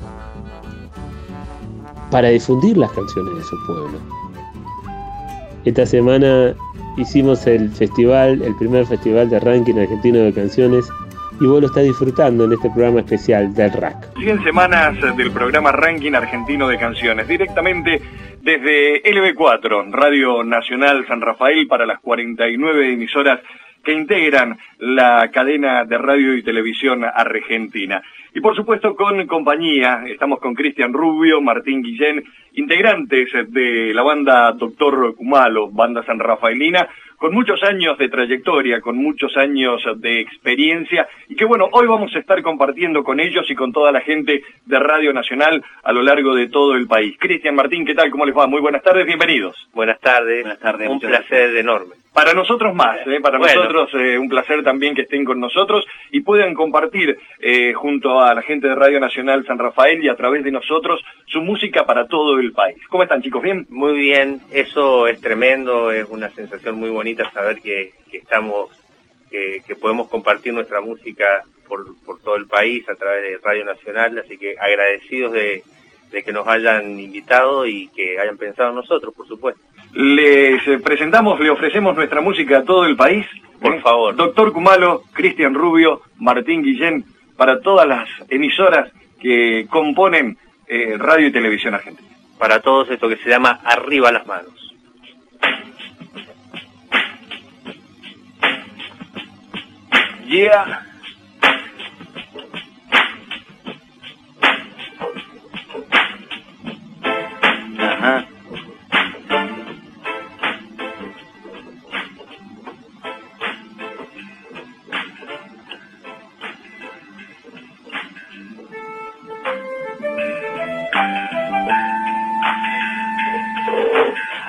para 2.14 2.28
difundir 2.28 2.76
las 2.76 2.92
canciones 2.92 3.34
de 3.34 3.42
su 3.42 3.66
pueblo. 3.66 3.98
Esta 5.64 5.84
semana 5.84 6.54
hicimos 6.96 7.44
el 7.48 7.70
festival, 7.70 8.40
el 8.40 8.54
primer 8.54 8.86
festival 8.86 9.28
de 9.28 9.40
ranking 9.40 9.74
argentino 9.74 10.20
de 10.20 10.32
canciones, 10.32 10.88
y 11.40 11.46
vos 11.46 11.60
lo 11.60 11.66
estás 11.66 11.82
disfrutando 11.82 12.44
en 12.44 12.52
este 12.52 12.70
programa 12.70 13.00
especial 13.00 13.52
del 13.52 13.72
RAC. 13.72 14.16
100 14.16 14.44
semanas 14.44 15.16
del 15.16 15.32
programa 15.32 15.72
Ranking 15.72 16.12
Argentino 16.12 16.68
de 16.68 16.78
Canciones, 16.78 17.26
directamente 17.26 18.00
desde 18.42 19.02
LB4, 19.02 19.90
Radio 19.90 20.44
Nacional 20.44 21.04
San 21.08 21.20
Rafael, 21.20 21.66
para 21.66 21.84
las 21.84 21.98
49 21.98 22.92
emisoras 22.92 23.40
que 23.82 23.92
integran 23.92 24.56
la 24.84 25.30
cadena 25.30 25.84
de 25.84 25.96
radio 25.96 26.34
y 26.36 26.42
televisión 26.42 27.04
argentina. 27.04 28.02
Y 28.34 28.40
por 28.40 28.54
supuesto 28.54 28.94
con 28.94 29.26
compañía, 29.26 30.02
estamos 30.06 30.40
con 30.40 30.54
Cristian 30.54 30.92
Rubio, 30.92 31.40
Martín 31.40 31.82
Guillén, 31.82 32.22
integrantes 32.54 33.28
de 33.48 33.92
la 33.94 34.02
banda 34.02 34.52
Doctor 34.52 35.14
Kumalo, 35.16 35.70
banda 35.70 36.04
san 36.04 36.18
rafaelina, 36.18 36.88
con 37.16 37.32
muchos 37.32 37.62
años 37.62 37.96
de 37.96 38.08
trayectoria, 38.10 38.80
con 38.82 38.96
muchos 38.98 39.34
años 39.38 39.82
de 39.96 40.20
experiencia, 40.20 41.08
y 41.28 41.36
que 41.36 41.44
bueno, 41.46 41.68
hoy 41.72 41.86
vamos 41.86 42.14
a 42.14 42.18
estar 42.18 42.42
compartiendo 42.42 43.02
con 43.02 43.20
ellos 43.20 43.50
y 43.50 43.54
con 43.54 43.72
toda 43.72 43.90
la 43.92 44.00
gente 44.02 44.42
de 44.66 44.78
Radio 44.78 45.12
Nacional 45.14 45.64
a 45.82 45.92
lo 45.92 46.02
largo 46.02 46.34
de 46.34 46.48
todo 46.48 46.74
el 46.74 46.86
país. 46.86 47.16
Cristian 47.18 47.54
Martín, 47.54 47.86
¿qué 47.86 47.94
tal? 47.94 48.10
¿Cómo 48.10 48.26
les 48.26 48.36
va? 48.36 48.46
Muy 48.46 48.60
buenas 48.60 48.82
tardes, 48.82 49.06
bienvenidos. 49.06 49.56
Buenas 49.72 49.98
tardes. 50.00 50.42
Buenas 50.42 50.58
tardes. 50.60 50.88
Un 50.90 51.00
placer 51.00 51.56
enorme. 51.56 51.94
Para 52.12 52.32
nosotros 52.32 52.72
más, 52.76 52.98
¿eh? 53.08 53.20
para 53.20 53.38
Bueno. 53.38 53.54
nosotros 53.56 53.90
eh, 53.94 54.16
un 54.16 54.28
placer 54.28 54.62
también 54.62 54.73
que 54.78 55.02
estén 55.02 55.24
con 55.24 55.40
nosotros 55.40 55.84
y 56.10 56.20
puedan 56.20 56.54
compartir 56.54 57.18
eh, 57.40 57.72
junto 57.72 58.20
a 58.20 58.34
la 58.34 58.42
gente 58.42 58.68
de 58.68 58.74
Radio 58.74 59.00
Nacional 59.00 59.46
San 59.46 59.58
Rafael 59.58 60.02
y 60.02 60.08
a 60.08 60.16
través 60.16 60.44
de 60.44 60.50
nosotros 60.50 61.00
su 61.26 61.40
música 61.40 61.86
para 61.86 62.06
todo 62.06 62.38
el 62.38 62.52
país. 62.52 62.76
¿Cómo 62.88 63.02
están 63.02 63.22
chicos? 63.22 63.42
¿Bien? 63.42 63.66
Muy 63.70 63.94
bien, 63.94 64.40
eso 64.52 65.06
es 65.06 65.20
tremendo, 65.20 65.90
es 65.90 66.06
una 66.08 66.28
sensación 66.30 66.76
muy 66.76 66.90
bonita 66.90 67.30
saber 67.30 67.60
que, 67.60 67.92
que 68.10 68.18
estamos, 68.18 68.70
que, 69.30 69.62
que 69.66 69.76
podemos 69.76 70.08
compartir 70.08 70.52
nuestra 70.52 70.80
música 70.80 71.24
por, 71.66 71.96
por 72.04 72.20
todo 72.20 72.36
el 72.36 72.46
país 72.46 72.88
a 72.88 72.94
través 72.94 73.22
de 73.22 73.38
Radio 73.42 73.64
Nacional, 73.64 74.18
así 74.18 74.36
que 74.36 74.56
agradecidos 74.58 75.32
de, 75.32 75.62
de 76.14 76.22
que 76.22 76.32
nos 76.32 76.46
hayan 76.46 76.98
invitado 76.98 77.66
y 77.66 77.88
que 77.88 78.18
hayan 78.18 78.38
pensado 78.38 78.70
en 78.70 78.76
nosotros, 78.76 79.12
por 79.14 79.26
supuesto. 79.26 79.60
Les 79.92 80.66
eh, 80.66 80.78
presentamos, 80.78 81.38
le 81.40 81.50
ofrecemos 81.50 81.94
nuestra 81.94 82.20
música 82.20 82.58
a 82.58 82.64
todo 82.64 82.86
el 82.86 82.96
país. 82.96 83.26
Por 83.60 83.74
¿eh? 83.74 83.80
favor. 83.80 84.14
Doctor 84.14 84.52
Kumalo, 84.52 85.02
Cristian 85.12 85.54
Rubio, 85.54 86.02
Martín 86.18 86.62
Guillén, 86.62 87.04
para 87.36 87.60
todas 87.60 87.86
las 87.86 88.08
emisoras 88.28 88.90
que 89.20 89.66
componen 89.68 90.38
eh, 90.68 90.96
Radio 90.96 91.26
y 91.26 91.32
Televisión 91.32 91.74
Argentina. 91.74 92.08
Para 92.38 92.60
todos 92.60 92.90
esto 92.90 93.08
que 93.08 93.16
se 93.16 93.28
llama 93.28 93.60
Arriba 93.64 94.12
las 94.12 94.26
manos. 94.26 94.52
Yeah. 100.26 100.93
Ajá. 108.04 108.26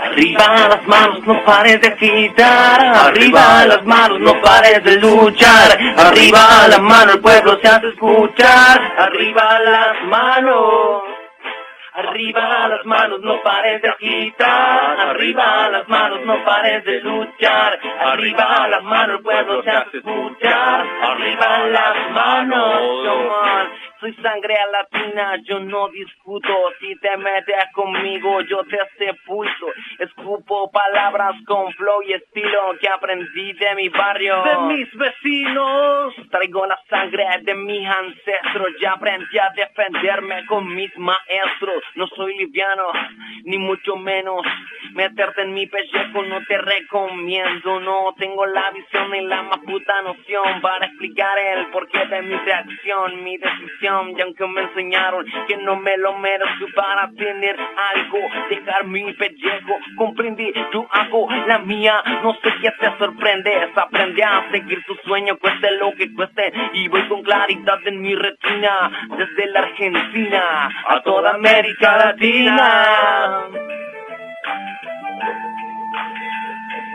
Arriba 0.03 0.67
las 0.69 0.87
manos, 0.87 1.25
no 1.25 1.43
pares 1.45 1.79
de 1.79 1.87
agitar. 1.87 2.81
Arriba 2.81 3.65
las 3.67 3.85
manos, 3.85 4.19
no 4.19 4.41
pares 4.41 4.83
de 4.83 4.97
luchar. 4.97 5.77
Arriba 5.97 6.67
la 6.67 6.79
mano, 6.79 7.13
el 7.13 7.21
pueblo 7.21 7.57
se 7.61 7.69
hace 7.69 7.87
escuchar. 7.87 8.81
Arriba 8.97 9.59
las 9.59 10.07
manos. 10.09 11.04
Arriba 12.15 12.69
las 12.69 12.85
manos, 12.85 13.19
no 13.19 13.43
pares 13.43 13.81
de 13.81 13.89
agitar. 13.89 14.99
Arriba 15.01 15.67
las 15.69 15.85
manos, 15.89 16.25
no 16.25 16.45
pares 16.45 16.85
de 16.85 17.01
luchar. 17.01 17.77
Arriba 18.05 18.67
las 18.69 18.83
manos, 18.83 19.17
el 19.17 19.21
pueblo 19.21 19.59
escuchar. 19.59 20.85
Arriba 21.01 21.59
las 21.67 22.11
manos. 22.11 23.67
Soy 24.05 24.13
sangre 24.21 24.53
latina, 24.71 25.35
yo 25.45 25.59
no 25.61 25.89
discuto. 25.89 26.53
Si 26.79 26.95
te 26.99 27.17
metes 27.17 27.65
conmigo, 27.73 28.39
yo 28.41 28.59
te 28.65 28.77
sepulto. 28.99 29.65
Escupo 29.97 30.69
palabras 30.69 31.33
con 31.47 31.73
flow 31.73 32.03
y 32.03 32.13
estilo 32.13 32.75
que 32.79 32.87
aprendí 32.87 33.53
de 33.53 33.73
mi 33.73 33.89
barrio. 33.89 34.43
De 34.43 34.75
mis 34.75 34.93
vecinos. 34.93 36.13
Traigo 36.29 36.67
la 36.67 36.79
sangre 36.87 37.25
de 37.41 37.55
mis 37.55 37.89
ancestros. 37.89 38.67
Ya 38.79 38.91
aprendí 38.91 39.39
a 39.39 39.49
defenderme 39.55 40.45
con 40.45 40.71
mis 40.75 40.95
maestros. 40.99 41.83
No 41.95 42.05
soy 42.15 42.37
liviano, 42.37 42.83
ni 43.45 43.57
mucho 43.57 43.95
menos. 43.95 44.45
Meterte 44.93 45.41
en 45.41 45.55
mi 45.55 45.65
pellejo 45.65 46.21
no 46.21 46.45
te 46.45 46.59
recomiendo. 46.59 47.79
No 47.79 48.13
tengo 48.19 48.45
la 48.45 48.69
visión 48.69 49.09
ni 49.09 49.21
la 49.21 49.41
más 49.41 49.59
puta 49.61 49.99
noción 50.03 50.61
para 50.61 50.85
explicar 50.85 51.39
el 51.39 51.65
porqué 51.71 52.05
de 52.05 52.21
mi 52.21 52.35
reacción, 52.35 53.23
mi 53.23 53.37
decisión. 53.37 53.94
Y 54.03 54.21
aunque 54.21 54.47
me 54.47 54.61
enseñaron 54.61 55.25
que 55.47 55.57
no 55.57 55.77
me 55.77 55.97
lo 55.97 56.17
merezco 56.17 56.65
para 56.75 57.09
tener 57.11 57.55
algo, 57.59 58.17
dejar 58.49 58.85
mi 58.85 59.13
pellejo, 59.13 59.77
comprendí, 59.97 60.51
yo 60.73 60.85
hago 60.91 61.29
la 61.47 61.59
mía. 61.59 62.01
No 62.23 62.33
sé 62.33 62.53
qué 62.61 62.71
te 62.79 62.97
sorprende, 62.97 63.71
aprende 63.75 64.23
a 64.23 64.49
seguir 64.51 64.83
tu 64.85 64.95
sueño, 65.05 65.37
cueste 65.37 65.71
lo 65.77 65.93
que 65.95 66.13
cueste. 66.13 66.51
Y 66.73 66.87
voy 66.87 67.07
con 67.07 67.23
claridad 67.23 67.79
en 67.85 68.01
mi 68.01 68.15
retina, 68.15 69.07
desde 69.17 69.51
la 69.51 69.59
Argentina 69.61 70.69
a 70.87 71.01
toda 71.01 71.35
América 71.35 71.97
Latina. 71.97 73.45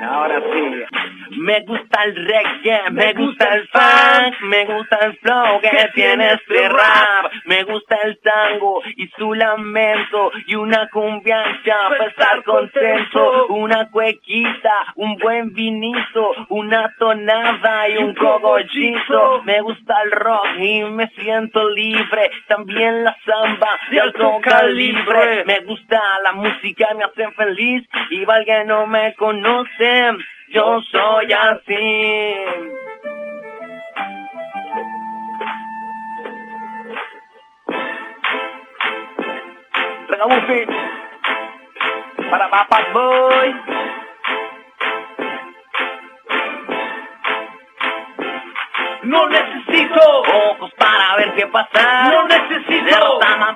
Ahora 0.01 0.41
sí. 0.41 1.37
Me 1.39 1.61
gusta 1.61 2.03
el 2.05 2.17
reggae, 2.17 2.91
me 2.91 3.13
gusta 3.13 3.55
el 3.55 3.69
funk, 3.69 4.41
me 4.43 4.65
gusta 4.65 4.99
el 5.03 5.17
flow 5.19 5.61
que 5.61 5.89
tiene 5.95 6.33
este 6.33 6.69
rap, 6.69 7.33
me 7.45 7.63
gusta 7.65 7.97
el 8.03 8.19
tango 8.21 8.83
y 8.97 9.07
su 9.17 9.33
lamento 9.35 10.33
y 10.47 10.57
una 10.57 10.89
cumbiancha 10.89 11.77
para 11.89 12.07
estar 12.07 12.43
contento, 12.43 13.47
una 13.49 13.89
cuequita, 13.91 14.73
un 14.97 15.17
buen 15.19 15.53
vinito, 15.53 16.33
una 16.49 16.93
tonada 16.99 17.89
y 17.89 17.99
un 17.99 18.15
cogollito. 18.15 19.43
Me 19.45 19.61
gusta 19.61 20.03
el 20.03 20.11
rock 20.11 20.47
y 20.59 20.83
me 20.85 21.09
siento 21.11 21.69
libre, 21.69 22.31
también 22.49 23.05
la 23.05 23.17
samba 23.25 23.69
de 23.91 24.01
alto 24.01 24.41
calibre. 24.43 25.45
Me 25.45 25.61
gusta 25.61 26.01
la 26.25 26.33
música, 26.33 26.89
me 26.97 27.05
hace 27.05 27.31
feliz 27.33 27.87
y 28.11 28.25
valga 28.25 28.65
no 28.65 28.87
me 28.87 29.15
yo 30.49 30.81
soy 30.91 31.33
así. 31.33 32.81
Regamufi 40.09 40.67
para 42.31 42.51
Papa 42.51 42.87
Boy. 42.93 43.57
No 49.03 49.29
necesito 49.29 50.01
ojos 50.51 50.71
para 50.79 51.17
ver 51.17 51.35
qué 51.35 51.47
pasa. 51.47 52.11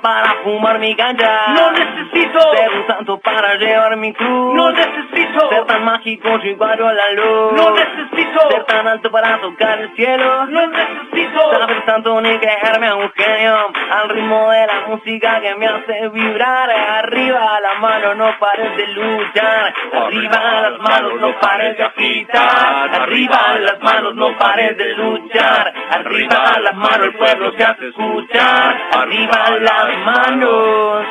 Para 0.05 0.35
fumar 0.43 0.79
mi 0.81 0.93
ganja. 0.93 1.47
No 1.49 1.73
necesito 1.73 2.39
ser 2.55 2.71
un 2.79 2.87
santo 2.87 3.19
para 3.21 3.55
llevar 3.55 3.97
mi 3.97 4.13
cruz. 4.13 4.55
No 4.55 4.71
necesito 4.71 5.49
ser 5.49 5.65
tan 5.65 5.83
mágico 5.83 6.29
igual 6.45 6.79
a 6.85 6.93
la 6.93 7.11
luz. 7.13 7.53
No 7.55 7.71
necesito 7.71 8.51
ser 8.51 8.65
tan 8.65 8.87
alto 8.87 9.11
para 9.11 9.41
tocar 9.41 9.79
el 9.81 9.97
cielo. 9.97 10.45
No 10.45 10.67
necesito 10.67 11.41
saber 11.59 11.87
tanto 11.87 12.21
ni 12.21 12.39
creerme 12.39 12.89
a 12.89 12.97
un 12.97 13.11
genio. 13.13 13.57
Al 13.93 14.09
ritmo 14.11 14.51
de 14.51 14.67
la 14.67 14.81
música 14.89 15.41
que 15.41 15.55
me 15.55 15.69
hace 15.69 16.09
vibrar. 16.11 16.71
Arriba 16.71 17.61
la 17.63 17.79
mano 17.81 18.15
no 18.15 18.39
pares 18.39 18.77
de 18.77 18.87
luchar. 18.89 19.75
Arriba 19.95 20.69
las 20.69 20.81
manos 20.81 21.13
no 21.19 21.41
pares 21.41 21.79
de 21.79 21.83
agitar. 21.83 22.95
Arriba 22.95 23.59
las 23.59 23.81
manos 23.81 24.15
no 24.17 24.37
pares 24.37 24.77
de 24.77 24.95
luchar. 24.97 25.73
Arriba 25.91 26.59
las 26.61 26.75
manos, 26.75 27.07
el 27.07 27.15
pueblo 27.15 27.53
se 27.57 27.65
hace 27.65 27.89
escuchar. 27.89 28.77
Arriba 28.93 29.51
las 29.61 29.93
manos. 29.99 31.07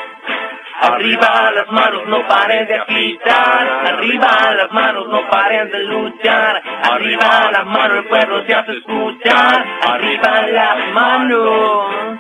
Arriba 0.82 1.52
las 1.56 1.72
manos, 1.72 2.02
no 2.08 2.28
paren 2.28 2.68
de 2.68 2.76
agitar. 2.76 3.68
Arriba 3.94 4.54
las 4.56 4.72
manos, 4.72 5.08
no 5.08 5.30
paren 5.30 5.72
de 5.72 5.84
luchar. 5.84 6.62
Arriba 6.84 7.52
las 7.52 7.66
manos, 7.66 7.98
el 8.00 8.10
pueblo 8.10 8.46
se 8.46 8.54
hace 8.54 8.72
escuchar. 8.74 9.66
Arriba 9.82 10.48
las 10.48 10.94
manos. 10.94 12.20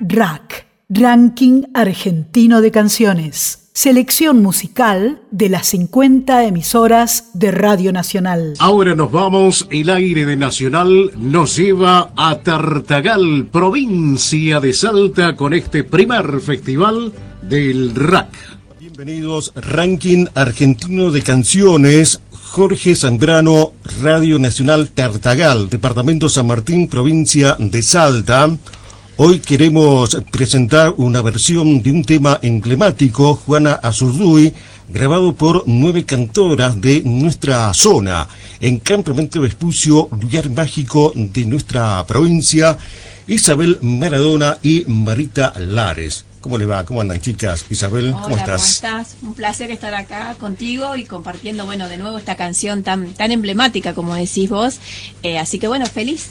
RAC, 0.00 0.66
Ranking 0.88 1.64
Argentino 1.74 2.60
de 2.60 2.70
Canciones. 2.70 3.67
Selección 3.80 4.42
musical 4.42 5.20
de 5.30 5.48
las 5.48 5.68
50 5.68 6.46
emisoras 6.46 7.30
de 7.32 7.52
Radio 7.52 7.92
Nacional. 7.92 8.54
Ahora 8.58 8.96
nos 8.96 9.12
vamos, 9.12 9.68
el 9.70 9.88
aire 9.90 10.26
de 10.26 10.34
Nacional 10.34 11.12
nos 11.16 11.54
lleva 11.54 12.10
a 12.16 12.40
Tartagal, 12.40 13.46
provincia 13.52 14.58
de 14.58 14.72
Salta, 14.72 15.36
con 15.36 15.54
este 15.54 15.84
primer 15.84 16.40
festival 16.40 17.12
del 17.40 17.94
RAC. 17.94 18.26
Bienvenidos, 18.80 19.52
Ranking 19.54 20.26
Argentino 20.34 21.12
de 21.12 21.22
Canciones. 21.22 22.20
Jorge 22.32 22.96
Zambrano, 22.96 23.74
Radio 24.02 24.40
Nacional 24.40 24.88
Tartagal, 24.88 25.68
Departamento 25.68 26.28
San 26.28 26.48
Martín, 26.48 26.88
provincia 26.88 27.54
de 27.60 27.80
Salta. 27.82 28.50
Hoy 29.20 29.40
queremos 29.40 30.16
presentar 30.30 30.94
una 30.96 31.20
versión 31.22 31.82
de 31.82 31.90
un 31.90 32.04
tema 32.04 32.38
emblemático, 32.40 33.34
Juana 33.34 33.72
Azurduy, 33.72 34.54
grabado 34.88 35.34
por 35.34 35.64
nueve 35.66 36.04
cantoras 36.04 36.80
de 36.80 37.02
nuestra 37.04 37.74
zona, 37.74 38.28
en 38.60 38.78
Campamento 38.78 39.40
Vespucio, 39.40 40.08
lugar 40.22 40.48
mágico 40.50 41.12
de 41.16 41.44
nuestra 41.46 42.06
provincia, 42.06 42.78
Isabel 43.26 43.80
Maradona 43.82 44.58
y 44.62 44.84
Marita 44.86 45.52
Lares. 45.58 46.24
¿Cómo 46.40 46.56
le 46.56 46.66
va? 46.66 46.84
¿Cómo 46.84 47.00
andan 47.00 47.20
chicas? 47.20 47.64
Isabel, 47.70 48.12
¿cómo 48.12 48.36
estás? 48.36 48.78
¿cómo 48.80 48.94
estás? 48.94 49.16
Un 49.22 49.34
placer 49.34 49.72
estar 49.72 49.94
acá 49.94 50.36
contigo 50.38 50.94
y 50.94 51.04
compartiendo, 51.04 51.66
bueno, 51.66 51.88
de 51.88 51.96
nuevo 51.96 52.18
esta 52.18 52.36
canción 52.36 52.84
tan, 52.84 53.12
tan 53.14 53.32
emblemática 53.32 53.94
como 53.94 54.14
decís 54.14 54.48
vos. 54.48 54.78
Eh, 55.24 55.40
así 55.40 55.58
que 55.58 55.66
bueno, 55.66 55.86
feliz. 55.86 56.30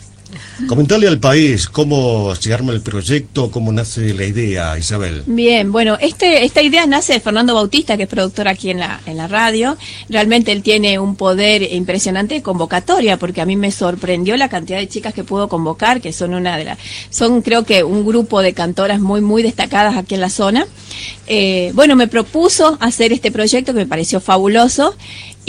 Comentarle 0.67 1.07
al 1.07 1.19
país 1.19 1.67
cómo 1.67 2.33
se 2.35 2.53
arma 2.53 2.73
el 2.73 2.81
proyecto, 2.81 3.51
cómo 3.51 3.71
nace 3.71 4.13
la 4.13 4.25
idea, 4.25 4.77
Isabel. 4.77 5.23
Bien, 5.25 5.71
bueno, 5.71 5.97
este, 6.01 6.43
esta 6.45 6.61
idea 6.61 6.85
nace 6.85 7.13
de 7.13 7.19
Fernando 7.19 7.53
Bautista, 7.53 7.95
que 7.95 8.03
es 8.03 8.09
productor 8.09 8.47
aquí 8.47 8.69
en 8.69 8.79
la, 8.79 8.99
en 9.05 9.17
la 9.17 9.27
radio. 9.27 9.77
Realmente 10.09 10.51
él 10.51 10.63
tiene 10.63 10.99
un 10.99 11.15
poder 11.15 11.61
impresionante 11.73 12.35
de 12.35 12.41
convocatoria, 12.41 13.17
porque 13.17 13.41
a 13.41 13.45
mí 13.45 13.55
me 13.55 13.71
sorprendió 13.71 14.35
la 14.37 14.49
cantidad 14.49 14.79
de 14.79 14.87
chicas 14.87 15.13
que 15.13 15.23
pudo 15.23 15.47
convocar, 15.47 16.01
que 16.01 16.11
son 16.11 16.33
una 16.33 16.57
de 16.57 16.65
las, 16.65 16.79
son 17.09 17.41
creo 17.41 17.63
que 17.63 17.83
un 17.83 18.05
grupo 18.05 18.41
de 18.41 18.53
cantoras 18.53 18.99
muy, 18.99 19.21
muy 19.21 19.43
destacadas 19.43 19.95
aquí 19.95 20.15
en 20.15 20.21
la 20.21 20.29
zona. 20.29 20.67
Eh, 21.27 21.71
bueno, 21.75 21.95
me 21.95 22.07
propuso 22.07 22.77
hacer 22.79 23.13
este 23.13 23.31
proyecto 23.31 23.73
que 23.73 23.79
me 23.79 23.85
pareció 23.85 24.19
fabuloso 24.19 24.95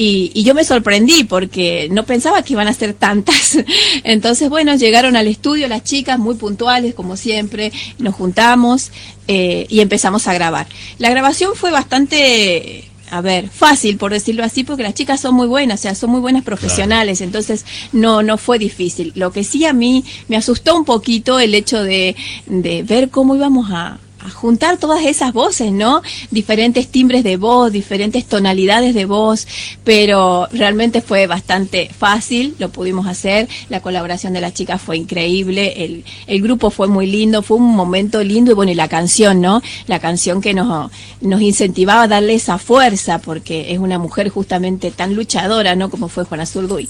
y, 0.01 0.31
y 0.33 0.45
yo 0.45 0.55
me 0.55 0.63
sorprendí 0.63 1.25
porque 1.25 1.89
no 1.91 2.05
pensaba 2.05 2.43
que 2.43 2.53
iban 2.53 2.69
a 2.69 2.73
ser 2.73 2.95
tantas. 2.95 3.59
Entonces, 4.05 4.49
bueno, 4.49 4.77
llegaron 4.77 5.17
al 5.17 5.27
estudio 5.27 5.67
las 5.67 5.83
chicas 5.83 6.21
muy 6.21 6.37
puntuales, 6.37 6.95
como 6.95 7.17
siempre, 7.17 7.73
nos 7.99 8.15
juntamos 8.15 8.93
eh, 9.27 9.67
y 9.69 9.81
empezamos 9.81 10.29
a 10.29 10.35
grabar. 10.35 10.69
La 10.99 11.11
grabación 11.11 11.57
fue 11.57 11.73
bastante 11.73 12.85
a 13.11 13.23
ver, 13.23 13.49
fácil 13.49 13.97
por 13.97 14.13
decirlo 14.13 14.45
así, 14.45 14.63
porque 14.63 14.85
las 14.85 14.95
chicas 14.95 15.19
son 15.19 15.35
muy 15.35 15.49
buenas, 15.49 15.81
o 15.81 15.83
sea, 15.83 15.97
son 15.97 16.11
muy 16.11 16.21
buenas 16.21 16.45
profesionales, 16.45 17.21
entonces 17.21 17.65
no, 17.93 18.23
no 18.23 18.39
fue 18.39 18.61
difícil. 18.61 19.11
Lo 19.17 19.33
que 19.33 19.43
sí 19.43 19.65
a 19.65 19.73
mí 19.73 20.05
me 20.29 20.37
asustó 20.37 20.77
un 20.77 20.85
poquito 20.85 21.41
el 21.41 21.57
hecho 21.57 21.83
de, 21.83 22.15
de 22.47 22.85
ver 22.85 23.09
cómo 23.09 23.35
íbamos 23.35 23.71
a, 23.73 23.99
juntar 24.33 24.79
todas 24.79 25.05
esas 25.05 25.33
voces, 25.33 25.73
¿no? 25.73 26.03
Diferentes 26.31 26.89
timbres 26.89 27.25
de 27.25 27.37
voz, 27.37 27.73
diferentes 27.73 28.25
tonalidades 28.27 28.95
de 28.95 29.05
voz, 29.05 29.47
pero 29.85 30.49
realmente 30.53 31.01
fue 31.01 31.27
bastante 31.27 31.91
fácil, 31.97 32.55
lo 32.59 32.71
pudimos 32.71 33.07
hacer, 33.07 33.49
la 33.69 33.81
colaboración 33.81 34.33
de 34.33 34.41
las 34.41 34.55
chicas 34.55 34.81
fue 34.81 34.97
increíble, 34.97 35.85
el, 35.85 36.05
el 36.27 36.43
grupo 36.43 36.71
fue 36.71 36.89
muy 36.89 37.07
lindo, 37.07 37.43
fue 37.43 37.57
un 37.57 37.75
momento 37.75 38.23
lindo 38.23 38.53
y 38.53 38.55
bueno, 38.55 38.73
y 38.73 38.75
la 38.75 38.89
canción, 38.89 39.41
¿no? 39.41 39.63
La 39.87 39.99
canción 39.99 40.41
que 40.41 40.55
nos, 40.55 40.91
nos 41.21 41.41
incentivaba 41.41 42.03
a 42.03 42.09
darle 42.09 42.35
esa 42.35 42.59
fuerza, 42.59 43.19
porque 43.19 43.73
es 43.73 43.79
una 43.79 43.99
mujer 43.99 44.29
justamente 44.29 44.91
tan 44.91 45.15
luchadora, 45.15 45.77
¿no? 45.77 45.91
Como 45.91 46.09
fue 46.09 46.25
Juana 46.25 46.47
Zurduy. 46.47 46.89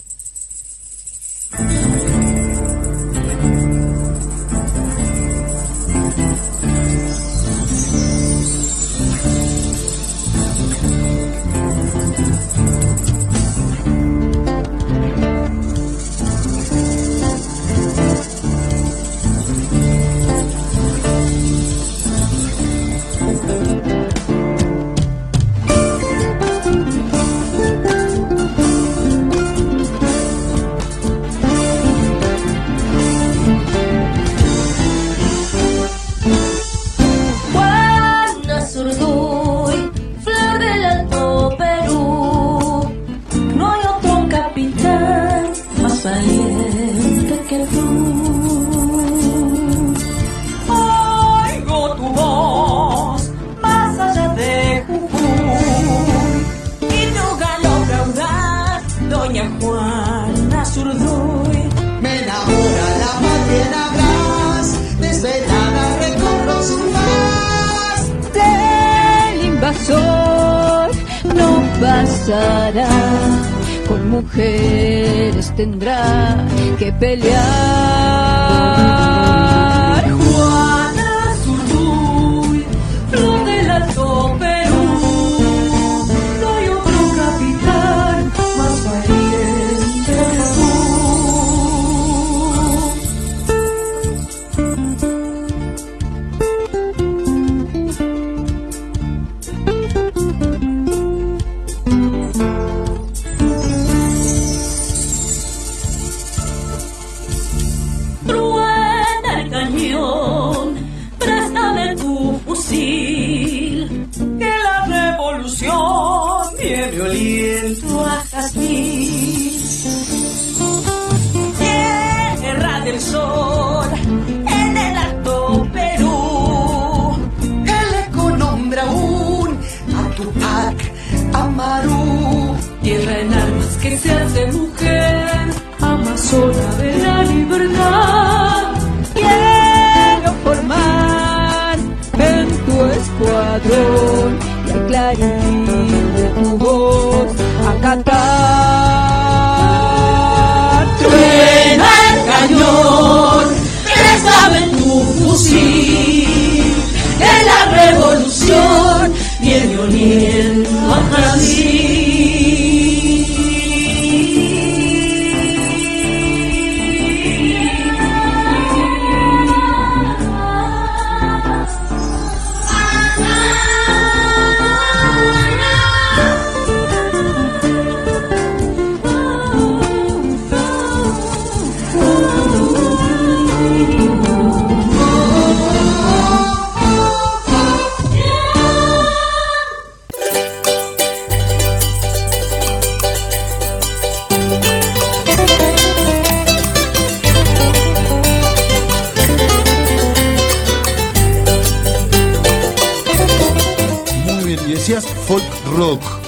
mujeres 74.28 75.50
tendrá 75.56 76.36
que 76.78 76.92
pelear. 76.92 78.08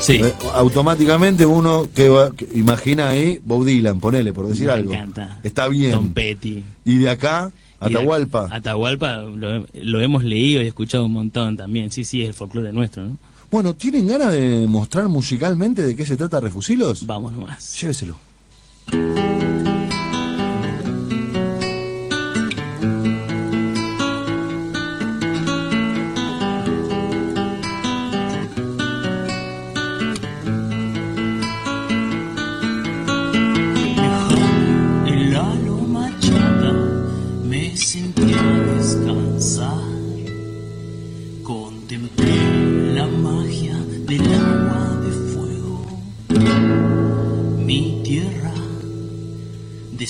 Sí. 0.00 0.20
Automáticamente 0.54 1.44
uno 1.46 1.88
que, 1.94 2.08
va, 2.08 2.30
imagina 2.54 3.10
ahí 3.10 3.40
Bob 3.44 3.64
Dylan, 3.64 4.00
ponele, 4.00 4.32
por 4.32 4.48
decir 4.48 4.66
Me 4.66 4.72
algo. 4.72 4.92
Encanta. 4.92 5.38
Está 5.42 5.68
bien. 5.68 5.92
Tom 5.92 6.12
Petty. 6.12 6.64
Y 6.84 6.98
de 6.98 7.10
acá, 7.10 7.52
Atahualpa. 7.78 8.46
De, 8.48 8.56
Atahualpa 8.56 9.16
lo, 9.18 9.66
lo, 9.72 10.00
hemos 10.00 10.24
leído 10.24 10.62
y 10.62 10.66
escuchado 10.66 11.06
un 11.06 11.12
montón 11.12 11.56
también. 11.56 11.90
Sí, 11.90 12.04
sí, 12.04 12.22
es 12.22 12.28
el 12.28 12.34
folclore 12.34 12.72
nuestro, 12.72 13.04
¿no? 13.04 13.18
Bueno, 13.50 13.74
¿tienen 13.74 14.06
ganas 14.06 14.32
de 14.32 14.66
mostrar 14.68 15.08
musicalmente 15.08 15.82
de 15.82 15.96
qué 15.96 16.06
se 16.06 16.16
trata 16.16 16.38
Refusilos? 16.38 17.04
Vamos 17.04 17.32
nomás. 17.32 17.80
Lléveselo. 17.80 18.16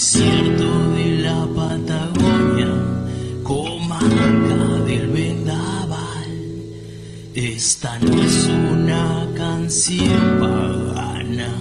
desierto 0.01 0.93
de 0.95 1.19
la 1.19 1.47
Patagonia, 1.55 2.73
comarca 3.43 4.83
del 4.87 5.09
vendaval. 5.09 6.31
Esta 7.35 7.99
no 7.99 8.23
es 8.23 8.49
una 8.49 9.29
canción 9.37 10.41
pagana. 10.41 11.60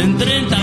En 0.00 0.16
30 0.16 0.59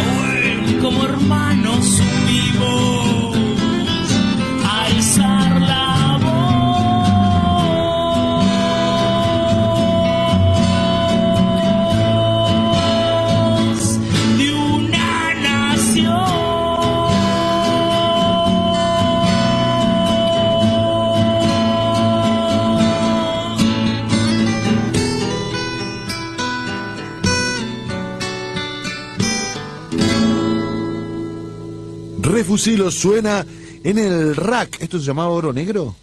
Refusilo 32.67 32.91
suena 32.91 33.45
en 33.85 33.97
el 33.97 34.35
rack. 34.35 34.81
¿Esto 34.81 34.99
se 34.99 35.05
llamaba 35.05 35.29
Oro 35.29 35.53
Negro? 35.53 35.95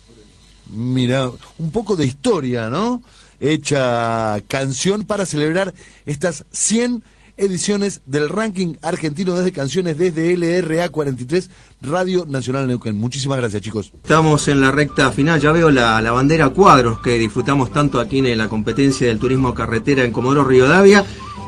Mira, 0.73 1.31
un 1.59 1.71
poco 1.71 1.95
de 1.95 2.07
historia, 2.07 2.71
¿no? 2.71 3.03
Hecha 3.39 4.41
canción 4.49 5.05
para 5.05 5.27
celebrar 5.27 5.75
estas 6.07 6.47
100 6.53 7.05
ediciones 7.37 8.01
del 8.07 8.31
ranking 8.31 8.77
argentino 8.81 9.35
desde 9.35 9.53
canciones 9.53 9.99
desde 9.99 10.35
LRA 10.39 10.89
43 10.89 11.51
Radio 11.83 12.25
Nacional 12.27 12.67
Neuquén. 12.67 12.97
Muchísimas 12.97 13.37
gracias, 13.37 13.61
chicos. 13.61 13.93
Estamos 14.03 14.49
en 14.49 14.63
la 14.63 14.71
recta 14.71 15.13
final, 15.13 15.39
ya 15.43 15.53
veo 15.53 15.71
la, 15.71 16.01
la 16.01 16.13
bandera 16.13 16.49
cuadros 16.49 16.99
que 17.01 17.19
disfrutamos 17.19 17.73
tanto 17.73 18.01
aquí 18.01 18.21
en 18.21 18.39
la 18.39 18.49
competencia 18.49 19.09
del 19.09 19.19
turismo 19.19 19.53
carretera 19.53 20.03
en 20.03 20.13
Comodoro 20.13 20.45
Rivadavia. 20.45 21.05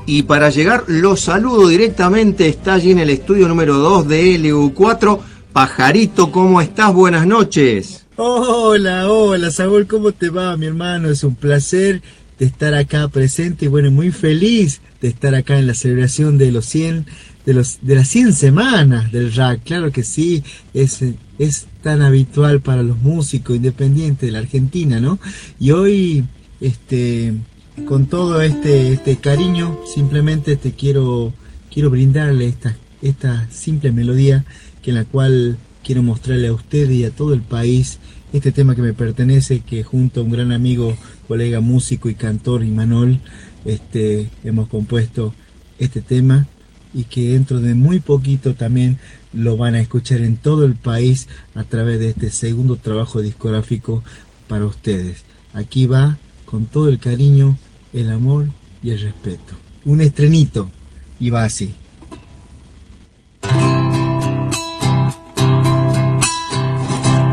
Y 0.08 0.22
para 0.22 0.50
llegar, 0.50 0.84
los 0.86 1.20
saludo 1.20 1.66
directamente, 1.66 2.48
está 2.48 2.74
allí 2.74 2.92
en 2.92 3.00
el 3.00 3.10
estudio 3.10 3.48
número 3.48 3.76
2 3.78 4.06
de 4.06 4.38
LU4. 4.38 5.18
Pajarito, 5.52 6.30
¿cómo 6.30 6.60
estás? 6.60 6.94
Buenas 6.94 7.26
noches. 7.26 8.06
Hola, 8.14 9.10
hola, 9.10 9.50
Saúl, 9.50 9.88
¿cómo 9.88 10.12
te 10.12 10.30
va, 10.30 10.56
mi 10.56 10.66
hermano? 10.66 11.10
Es 11.10 11.24
un 11.24 11.34
placer 11.34 12.02
de 12.38 12.46
estar 12.46 12.72
acá 12.74 13.08
presente 13.08 13.64
y 13.64 13.68
bueno, 13.68 13.90
muy 13.90 14.12
feliz 14.12 14.80
de 15.00 15.08
estar 15.08 15.34
acá 15.34 15.58
en 15.58 15.66
la 15.66 15.74
celebración 15.74 16.38
de 16.38 16.52
los 16.52 16.66
100, 16.66 17.06
de 17.44 17.54
los 17.54 17.78
de 17.82 17.96
las 17.96 18.06
100 18.06 18.32
semanas 18.34 19.10
del 19.10 19.34
rack. 19.34 19.64
Claro 19.64 19.90
que 19.90 20.04
sí, 20.04 20.44
es, 20.72 21.00
es 21.40 21.66
tan 21.82 22.00
habitual 22.02 22.60
para 22.60 22.84
los 22.84 22.98
músicos 22.98 23.56
independientes 23.56 24.28
de 24.28 24.32
la 24.32 24.38
Argentina, 24.38 25.00
¿no? 25.00 25.18
Y 25.58 25.72
hoy, 25.72 26.24
este, 26.60 27.32
con 27.84 28.06
todo 28.06 28.40
este, 28.40 28.92
este 28.92 29.16
cariño, 29.16 29.78
simplemente 29.92 30.56
te 30.56 30.72
quiero, 30.72 31.32
quiero 31.72 31.90
brindarle 31.90 32.46
esta, 32.46 32.76
esta 33.02 33.48
simple 33.50 33.92
melodía 33.92 34.44
que 34.82 34.90
en 34.90 34.96
la 34.96 35.04
cual 35.04 35.58
quiero 35.84 36.02
mostrarle 36.02 36.48
a 36.48 36.52
usted 36.52 36.90
y 36.90 37.04
a 37.04 37.10
todo 37.10 37.34
el 37.34 37.42
país 37.42 37.98
este 38.32 38.50
tema 38.50 38.74
que 38.74 38.82
me 38.82 38.92
pertenece, 38.92 39.60
que 39.60 39.84
junto 39.84 40.20
a 40.20 40.24
un 40.24 40.30
gran 40.30 40.52
amigo, 40.52 40.96
colega 41.28 41.60
músico 41.60 42.08
y 42.08 42.14
cantor 42.14 42.64
Imanol, 42.64 43.20
este, 43.64 44.30
hemos 44.42 44.68
compuesto 44.68 45.34
este 45.78 46.00
tema 46.00 46.46
y 46.94 47.04
que 47.04 47.32
dentro 47.32 47.60
de 47.60 47.74
muy 47.74 48.00
poquito 48.00 48.54
también 48.54 48.98
lo 49.32 49.56
van 49.56 49.74
a 49.74 49.80
escuchar 49.80 50.22
en 50.22 50.36
todo 50.36 50.64
el 50.64 50.74
país 50.74 51.28
a 51.54 51.64
través 51.64 52.00
de 52.00 52.10
este 52.10 52.30
segundo 52.30 52.76
trabajo 52.76 53.20
discográfico 53.20 54.02
para 54.48 54.64
ustedes. 54.66 55.24
Aquí 55.52 55.86
va 55.86 56.18
con 56.46 56.66
todo 56.66 56.88
el 56.88 56.98
cariño, 56.98 57.58
el 57.96 58.10
amor 58.12 58.46
y 58.82 58.90
el 58.90 59.00
respeto. 59.00 59.54
Un 59.84 60.00
estrenito 60.02 60.70
y 61.18 61.30
va 61.30 61.44
así. 61.44 61.74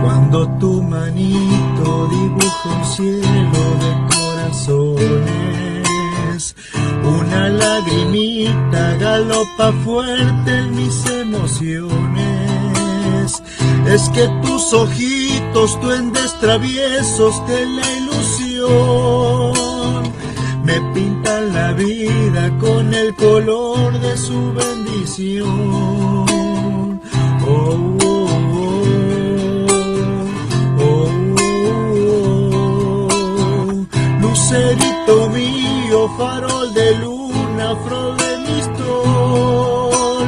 Cuando 0.01 0.47
tu 0.59 0.81
manito 0.81 2.07
dibuja 2.07 2.69
un 2.69 2.85
cielo 2.95 3.77
de 3.83 3.91
corazones, 4.15 4.95
una 7.03 7.49
lagrimita 7.49 8.95
galopa 8.95 9.73
fuerte 9.83 10.57
en 10.59 10.75
mis 10.75 11.05
emociones. 11.07 12.63
Es 13.87 14.09
que 14.09 14.29
tus 14.41 14.73
ojitos, 14.73 15.79
duendes 15.81 16.39
traviesos 16.39 17.45
de 17.47 17.65
la 17.65 17.97
ilusión, 17.97 19.62
me 20.63 20.79
pintan 20.93 21.53
la 21.53 21.73
vida 21.73 22.57
con 22.59 22.93
el 22.93 23.13
color 23.15 23.99
de 23.99 24.17
su 24.17 24.53
bendición. 24.53 25.49
Oh, 27.45 27.87
oh, 28.03 28.27
oh, 28.53 28.69
oh, 30.79 31.09
oh. 33.09 33.85
Lucerito 34.21 35.29
mío, 35.29 36.09
farol 36.17 36.73
de 36.73 36.95
luna, 36.99 37.75
flor 37.85 38.15
de 38.17 38.37
mistol, 38.47 40.27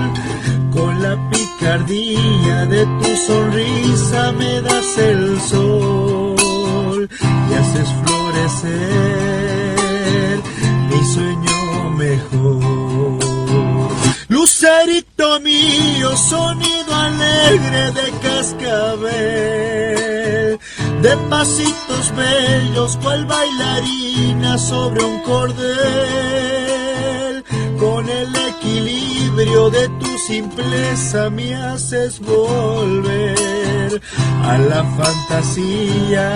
con 0.73 1.01
la 1.01 1.15
picardía 1.29 2.65
de 2.65 2.85
tu 2.85 3.15
sonrisa 3.27 4.31
me 4.33 4.61
das 4.61 4.97
el 4.97 5.39
sol 5.39 7.09
y 7.49 7.53
haces 7.53 7.89
florecer 8.03 9.64
mejor. 11.91 13.19
Lucerito 14.27 15.39
mío, 15.39 16.17
sonido 16.17 16.93
alegre 16.93 17.91
de 17.91 18.11
cascabel, 18.21 19.09
de 21.01 21.17
pasitos 21.29 22.13
bellos, 22.15 22.97
cual 22.97 23.25
bailarina 23.25 24.57
sobre 24.57 25.03
un 25.03 25.19
cordel, 25.21 25.65
con 27.79 28.09
el 28.09 28.35
equilibrio 28.35 29.69
de 29.69 29.87
tu 29.99 30.17
simpleza 30.27 31.29
me 31.29 31.55
haces 31.55 32.19
volver 32.19 34.01
a 34.43 34.57
la 34.57 34.83
fantasía 34.97 36.29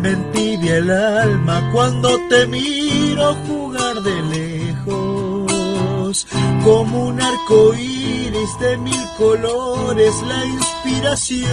me 0.00 0.10
entibia 0.10 0.76
el 0.76 0.90
alma 0.90 1.70
cuando 1.72 2.20
te 2.28 2.46
miro 2.46 3.34
jugar 3.46 4.02
de 4.02 4.22
lejos. 4.22 6.26
Como 6.64 7.06
un 7.08 7.20
arco 7.20 7.74
iris 7.74 8.58
de 8.60 8.76
mil 8.78 9.04
colores, 9.16 10.14
la 10.26 10.44
inspiración. 10.44 11.48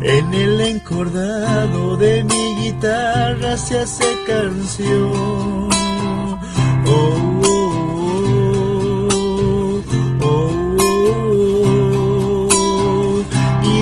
En 0.00 0.32
el 0.34 0.60
encordado 0.60 1.96
de 1.96 2.22
mi 2.24 2.54
guitarra 2.62 3.56
se 3.56 3.80
hace 3.80 4.04
canción. 4.26 5.68
Oh, 6.86 7.40
oh, 7.44 7.72
oh, 10.22 10.22
oh. 10.22 10.38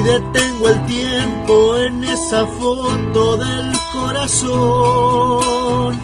Detengo 0.07 0.69
el 0.69 0.87
tiempo 0.87 1.77
en 1.79 1.96
esa 2.27 2.47
foto 2.47 3.37
del 3.37 3.73
corazón. 3.93 6.01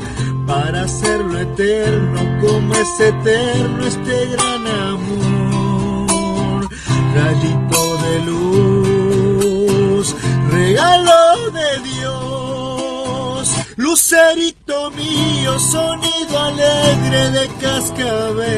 Para 0.46 0.82
hacerlo 0.82 1.40
eterno 1.40 2.20
como 2.40 2.74
es 2.74 3.00
eterno 3.00 3.86
este 3.86 4.26
gran 4.26 4.66
amor. 4.66 6.68
Rayito 7.14 7.96
de 8.04 8.20
luz, 8.30 10.14
regalo 10.50 11.50
de 11.50 11.78
Dios, 11.90 13.50
lucerito 13.76 14.90
mío, 14.92 15.58
sonido 15.58 16.38
alegre 16.38 17.30
de 17.30 17.48
cascabel, 17.60 18.52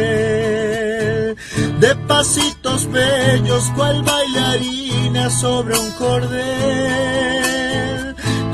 de 1.81 1.97
pasitos 2.07 2.87
bellos, 2.91 3.71
cual 3.75 4.03
bailarina 4.03 5.31
sobre 5.31 5.79
un 5.79 5.91
cordel, 5.93 7.44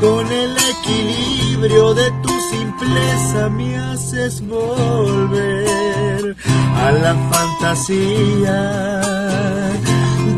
con 0.00 0.26
el 0.32 0.56
equilibrio 0.56 1.92
de 1.94 2.10
tu 2.22 2.30
simpleza 2.50 3.50
me 3.50 3.76
haces 3.76 4.40
volver 4.46 6.34
a 6.76 6.90
la 6.92 7.14
fantasía 7.30 8.60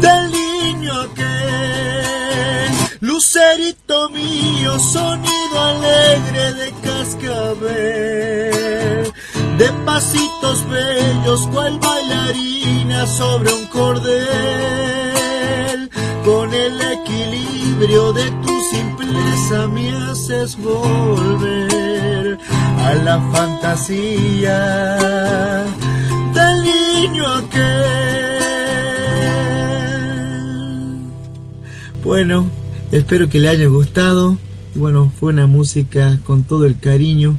del 0.00 0.32
niño 0.32 0.92
aquel, 1.02 2.72
lucerito 3.00 4.08
mío, 4.10 4.78
sonido 4.80 5.60
alegre 5.60 6.54
de 6.54 6.72
cascabel, 6.82 8.32
de 9.58 9.72
pasitos 9.86 10.68
bellos, 10.68 11.46
cual 11.52 11.78
bailarina 11.78 13.06
sobre 13.06 13.52
un 13.52 13.66
cordel, 13.66 14.20
con 16.24 16.52
el 16.52 16.80
equilibrio 16.80 18.12
de 18.12 18.30
tu 18.44 18.51
simpleza 18.72 19.68
me 19.68 19.90
haces 19.90 20.56
volver 20.56 22.38
a 22.78 22.94
la 22.94 23.20
fantasía 23.32 24.58
del 26.34 26.56
niño 26.64 27.26
aquel. 27.26 27.82
Bueno, 32.02 32.48
espero 32.90 33.28
que 33.28 33.40
le 33.40 33.48
haya 33.48 33.66
gustado. 33.66 34.38
Bueno, 34.74 35.12
fue 35.20 35.32
una 35.34 35.46
música 35.46 36.18
con 36.24 36.44
todo 36.44 36.64
el 36.64 36.78
cariño 36.78 37.38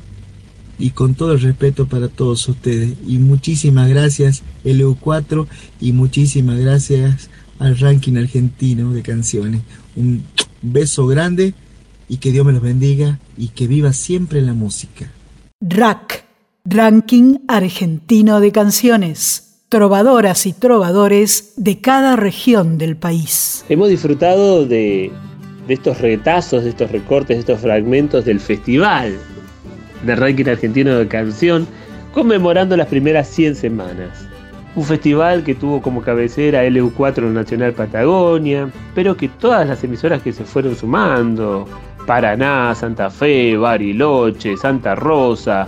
y 0.77 0.91
con 0.91 1.15
todo 1.15 1.33
el 1.33 1.41
respeto 1.41 1.87
para 1.87 2.09
todos 2.09 2.47
ustedes. 2.47 2.93
Y 3.07 3.17
muchísimas 3.17 3.89
gracias 3.89 4.43
LU4 4.63 5.47
y 5.81 5.93
muchísimas 5.93 6.59
gracias 6.59 7.31
al 7.57 7.77
ranking 7.79 8.17
argentino 8.17 8.91
de 8.91 9.01
canciones. 9.01 9.61
Un 9.95 10.23
beso 10.63 11.05
grande 11.05 11.53
y 12.09 12.17
que 12.17 12.31
Dios 12.31 12.45
me 12.45 12.53
los 12.53 12.61
bendiga 12.61 13.19
y 13.37 13.49
que 13.49 13.67
viva 13.67 13.93
siempre 13.93 14.41
la 14.41 14.53
música. 14.53 15.11
RAC, 15.61 16.25
Ranking 16.65 17.39
Argentino 17.47 18.39
de 18.39 18.51
Canciones. 18.51 19.59
Trovadoras 19.69 20.45
y 20.45 20.53
trovadores 20.53 21.53
de 21.57 21.81
cada 21.81 22.15
región 22.15 22.77
del 22.77 22.95
país. 22.95 23.65
Hemos 23.69 23.89
disfrutado 23.89 24.65
de, 24.65 25.11
de 25.67 25.73
estos 25.73 25.99
retazos, 25.99 26.63
de 26.63 26.69
estos 26.69 26.91
recortes, 26.91 27.37
de 27.37 27.39
estos 27.41 27.61
fragmentos 27.61 28.25
del 28.25 28.39
festival 28.39 29.17
de 30.05 30.15
ranking 30.15 30.45
argentino 30.45 30.97
de 30.97 31.07
canción, 31.07 31.67
conmemorando 32.13 32.77
las 32.77 32.87
primeras 32.87 33.27
100 33.29 33.55
semanas. 33.55 34.27
Un 34.75 34.83
festival 34.83 35.43
que 35.43 35.53
tuvo 35.53 35.81
como 35.81 36.01
cabecera 36.01 36.65
LU4 36.65 37.31
Nacional 37.31 37.73
Patagonia, 37.73 38.69
pero 38.95 39.15
que 39.15 39.29
todas 39.29 39.67
las 39.67 39.83
emisoras 39.83 40.21
que 40.23 40.33
se 40.33 40.43
fueron 40.43 40.75
sumando, 40.75 41.67
Paraná, 42.07 42.73
Santa 42.73 43.09
Fe, 43.09 43.55
Bariloche, 43.55 44.57
Santa 44.57 44.95
Rosa, 44.95 45.67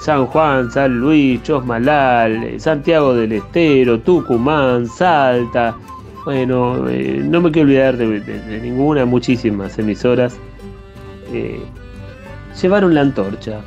San 0.00 0.26
Juan, 0.26 0.70
San 0.70 0.98
Luis, 0.98 1.42
Chosmalal, 1.42 2.58
Santiago 2.58 3.14
del 3.14 3.32
Estero, 3.32 4.00
Tucumán, 4.00 4.86
Salta. 4.86 5.76
Bueno, 6.24 6.88
eh, 6.88 7.20
no 7.22 7.42
me 7.42 7.50
quiero 7.50 7.68
olvidar 7.68 7.96
de 7.98 8.60
ninguna, 8.62 9.04
muchísimas 9.04 9.78
emisoras. 9.78 10.38
eh, 11.32 11.60
llevaron 12.60 12.94
la 12.94 13.02
antorcha, 13.02 13.60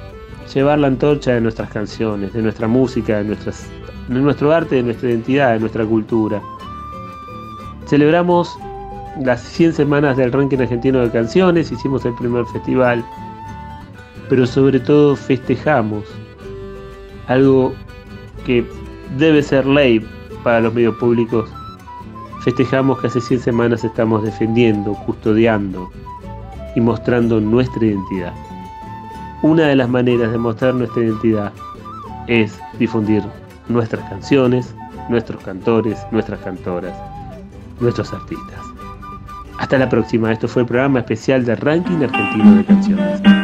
llevar 0.54 0.80
la 0.80 0.88
antorcha 0.88 1.34
de 1.34 1.42
nuestras 1.42 1.70
canciones, 1.70 2.34
de 2.34 2.42
nuestra 2.42 2.68
música, 2.68 3.18
de, 3.20 3.24
nuestras, 3.24 3.68
de 4.08 4.20
nuestro 4.20 4.52
arte, 4.52 4.76
de 4.76 4.84
nuestra 4.84 5.10
identidad, 5.10 5.54
de 5.54 5.60
nuestra 5.60 5.86
cultura. 5.86 6.42
Celebramos 7.86 8.58
las 9.22 9.42
100 9.42 9.74
semanas 9.74 10.18
del 10.18 10.32
ranking 10.32 10.58
argentino 10.58 11.00
de 11.00 11.12
canciones, 11.12 11.72
hicimos 11.72 12.04
el 12.06 12.14
primer 12.16 12.46
festival, 12.48 13.04
pero 14.30 14.48
sobre 14.48 14.80
todo 14.80 15.16
festejamos 15.16 16.04
algo 17.28 17.74
que 18.46 18.66
debe 19.18 19.42
ser 19.44 19.66
ley 19.66 20.06
para 20.44 20.62
los 20.62 20.74
medios 20.74 20.96
públicos. 20.96 21.50
Festejamos 22.44 23.00
que 23.00 23.08
hace 23.08 23.22
100 23.22 23.40
semanas 23.40 23.84
estamos 23.84 24.24
defendiendo, 24.24 24.94
custodiando 25.06 25.90
y 26.76 26.82
mostrando 26.82 27.40
nuestra 27.40 27.86
identidad. 27.86 28.34
Una 29.44 29.68
de 29.68 29.76
las 29.76 29.90
maneras 29.90 30.32
de 30.32 30.38
mostrar 30.38 30.74
nuestra 30.74 31.04
identidad 31.04 31.54
es 32.28 32.60
difundir 32.80 33.24
nuestras 33.68 34.08
canciones, 34.10 34.74
nuestros 35.10 35.44
cantores, 35.44 36.00
nuestras 36.12 36.40
cantoras, 36.42 36.96
nuestros 37.80 38.14
artistas. 38.14 38.60
Hasta 39.60 39.78
la 39.78 39.90
próxima, 39.90 40.32
esto 40.32 40.48
fue 40.48 40.64
el 40.64 40.68
programa 40.68 41.00
especial 41.00 41.46
de 41.46 41.56
Ranking 41.56 42.04
Argentino 42.04 42.56
de 42.56 42.66
Canciones. 42.66 43.43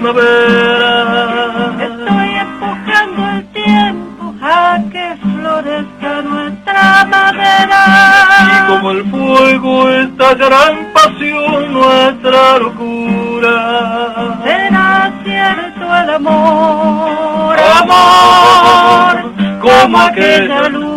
Primavera. 0.00 1.76
Estoy 1.78 2.30
empujando 2.46 3.20
el 3.28 3.44
tiempo 3.52 4.34
a 4.42 4.78
que 4.90 5.16
florezca 5.22 6.22
nuestra 6.22 6.60
como 8.68 8.90
el 8.92 9.04
fuego 9.10 9.90
estallará 9.90 10.70
en 10.70 10.92
pasión 10.92 11.72
nuestra 11.72 12.58
locura. 12.58 14.38
Será 14.44 15.12
cierto 15.24 15.96
el 15.96 16.10
amor, 16.10 17.56
Amor, 17.58 19.32
como 19.60 19.98
aquella 19.98 20.68
luna. 20.68 20.89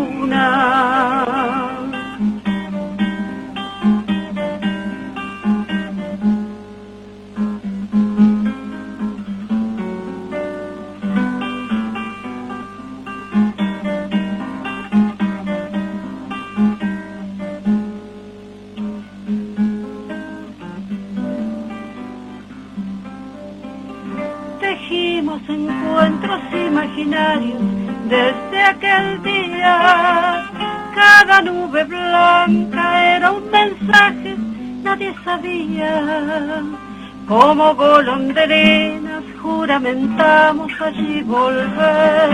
Juramentamos 39.73 40.71
allí 40.81 41.23
volver. 41.23 42.29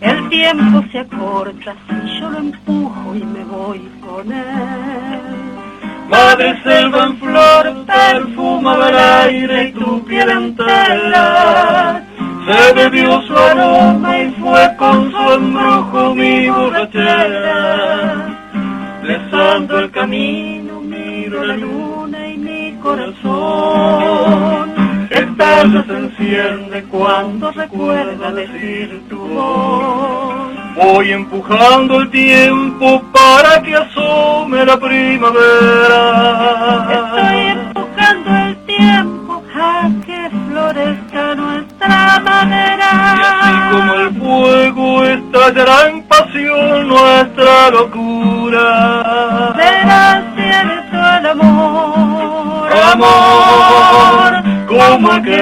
El 0.00 0.28
tiempo 0.28 0.84
se 0.92 1.00
acorta 1.00 1.74
si 1.88 2.20
yo 2.20 2.30
lo 2.30 2.38
empujo 2.38 3.14
y 3.16 3.24
me 3.24 3.42
voy 3.44 3.80
con 4.00 4.30
él. 4.30 5.20
Madre 6.08 6.62
selva 6.62 7.06
en 7.06 7.16
flor, 7.18 7.84
perfuma 7.86 8.88
el 8.88 8.96
aire 8.96 9.64
y 9.68 9.72
tu 9.72 10.04
piel 10.04 10.30
entera. 10.30 12.04
Se 12.46 12.72
bebió 12.72 13.20
su 13.22 13.36
aroma 13.36 14.18
y 14.18 14.30
fue 14.32 14.76
con 14.76 15.10
su 15.10 15.32
embrujo 15.32 16.14
mi 16.14 16.48
borrachera. 16.48 18.28
Besando 19.02 19.80
el 19.80 19.90
camino, 19.90 20.80
miro 20.80 21.44
la 21.44 21.56
luna 21.56 21.89
Enciende 26.30 26.84
cuando 26.84 27.50
recuerda 27.50 28.30
decir 28.30 29.02
tu 29.08 29.18
voz. 29.18 30.52
Voy 30.76 31.10
empujando 31.10 32.02
el 32.02 32.10
tiempo 32.10 33.02
para 33.12 33.60
que 33.60 33.74
asome 33.74 34.64
la 34.64 34.78
primavera. 34.78 36.04
Estoy 36.92 37.40
empujando 37.48 38.30
el 38.46 38.56
tiempo 38.64 39.42
a 39.56 39.90
que 40.06 40.30
florezca 40.48 41.34
nuestra 41.34 42.20
madera. 42.20 42.90
Y 43.16 43.22
así 43.26 43.52
como 43.72 43.94
el 43.94 44.14
fuego 44.14 45.04
estallará 45.04 45.88
en 45.88 46.02
pasión 46.04 46.86
nuestra 46.86 47.70
locura. 47.70 49.52
Será 49.56 50.22
cierto 50.36 50.96
el 51.18 51.26
amor, 51.26 52.70
Amor, 52.92 54.42
como 54.68 55.10
luz. 55.18 55.39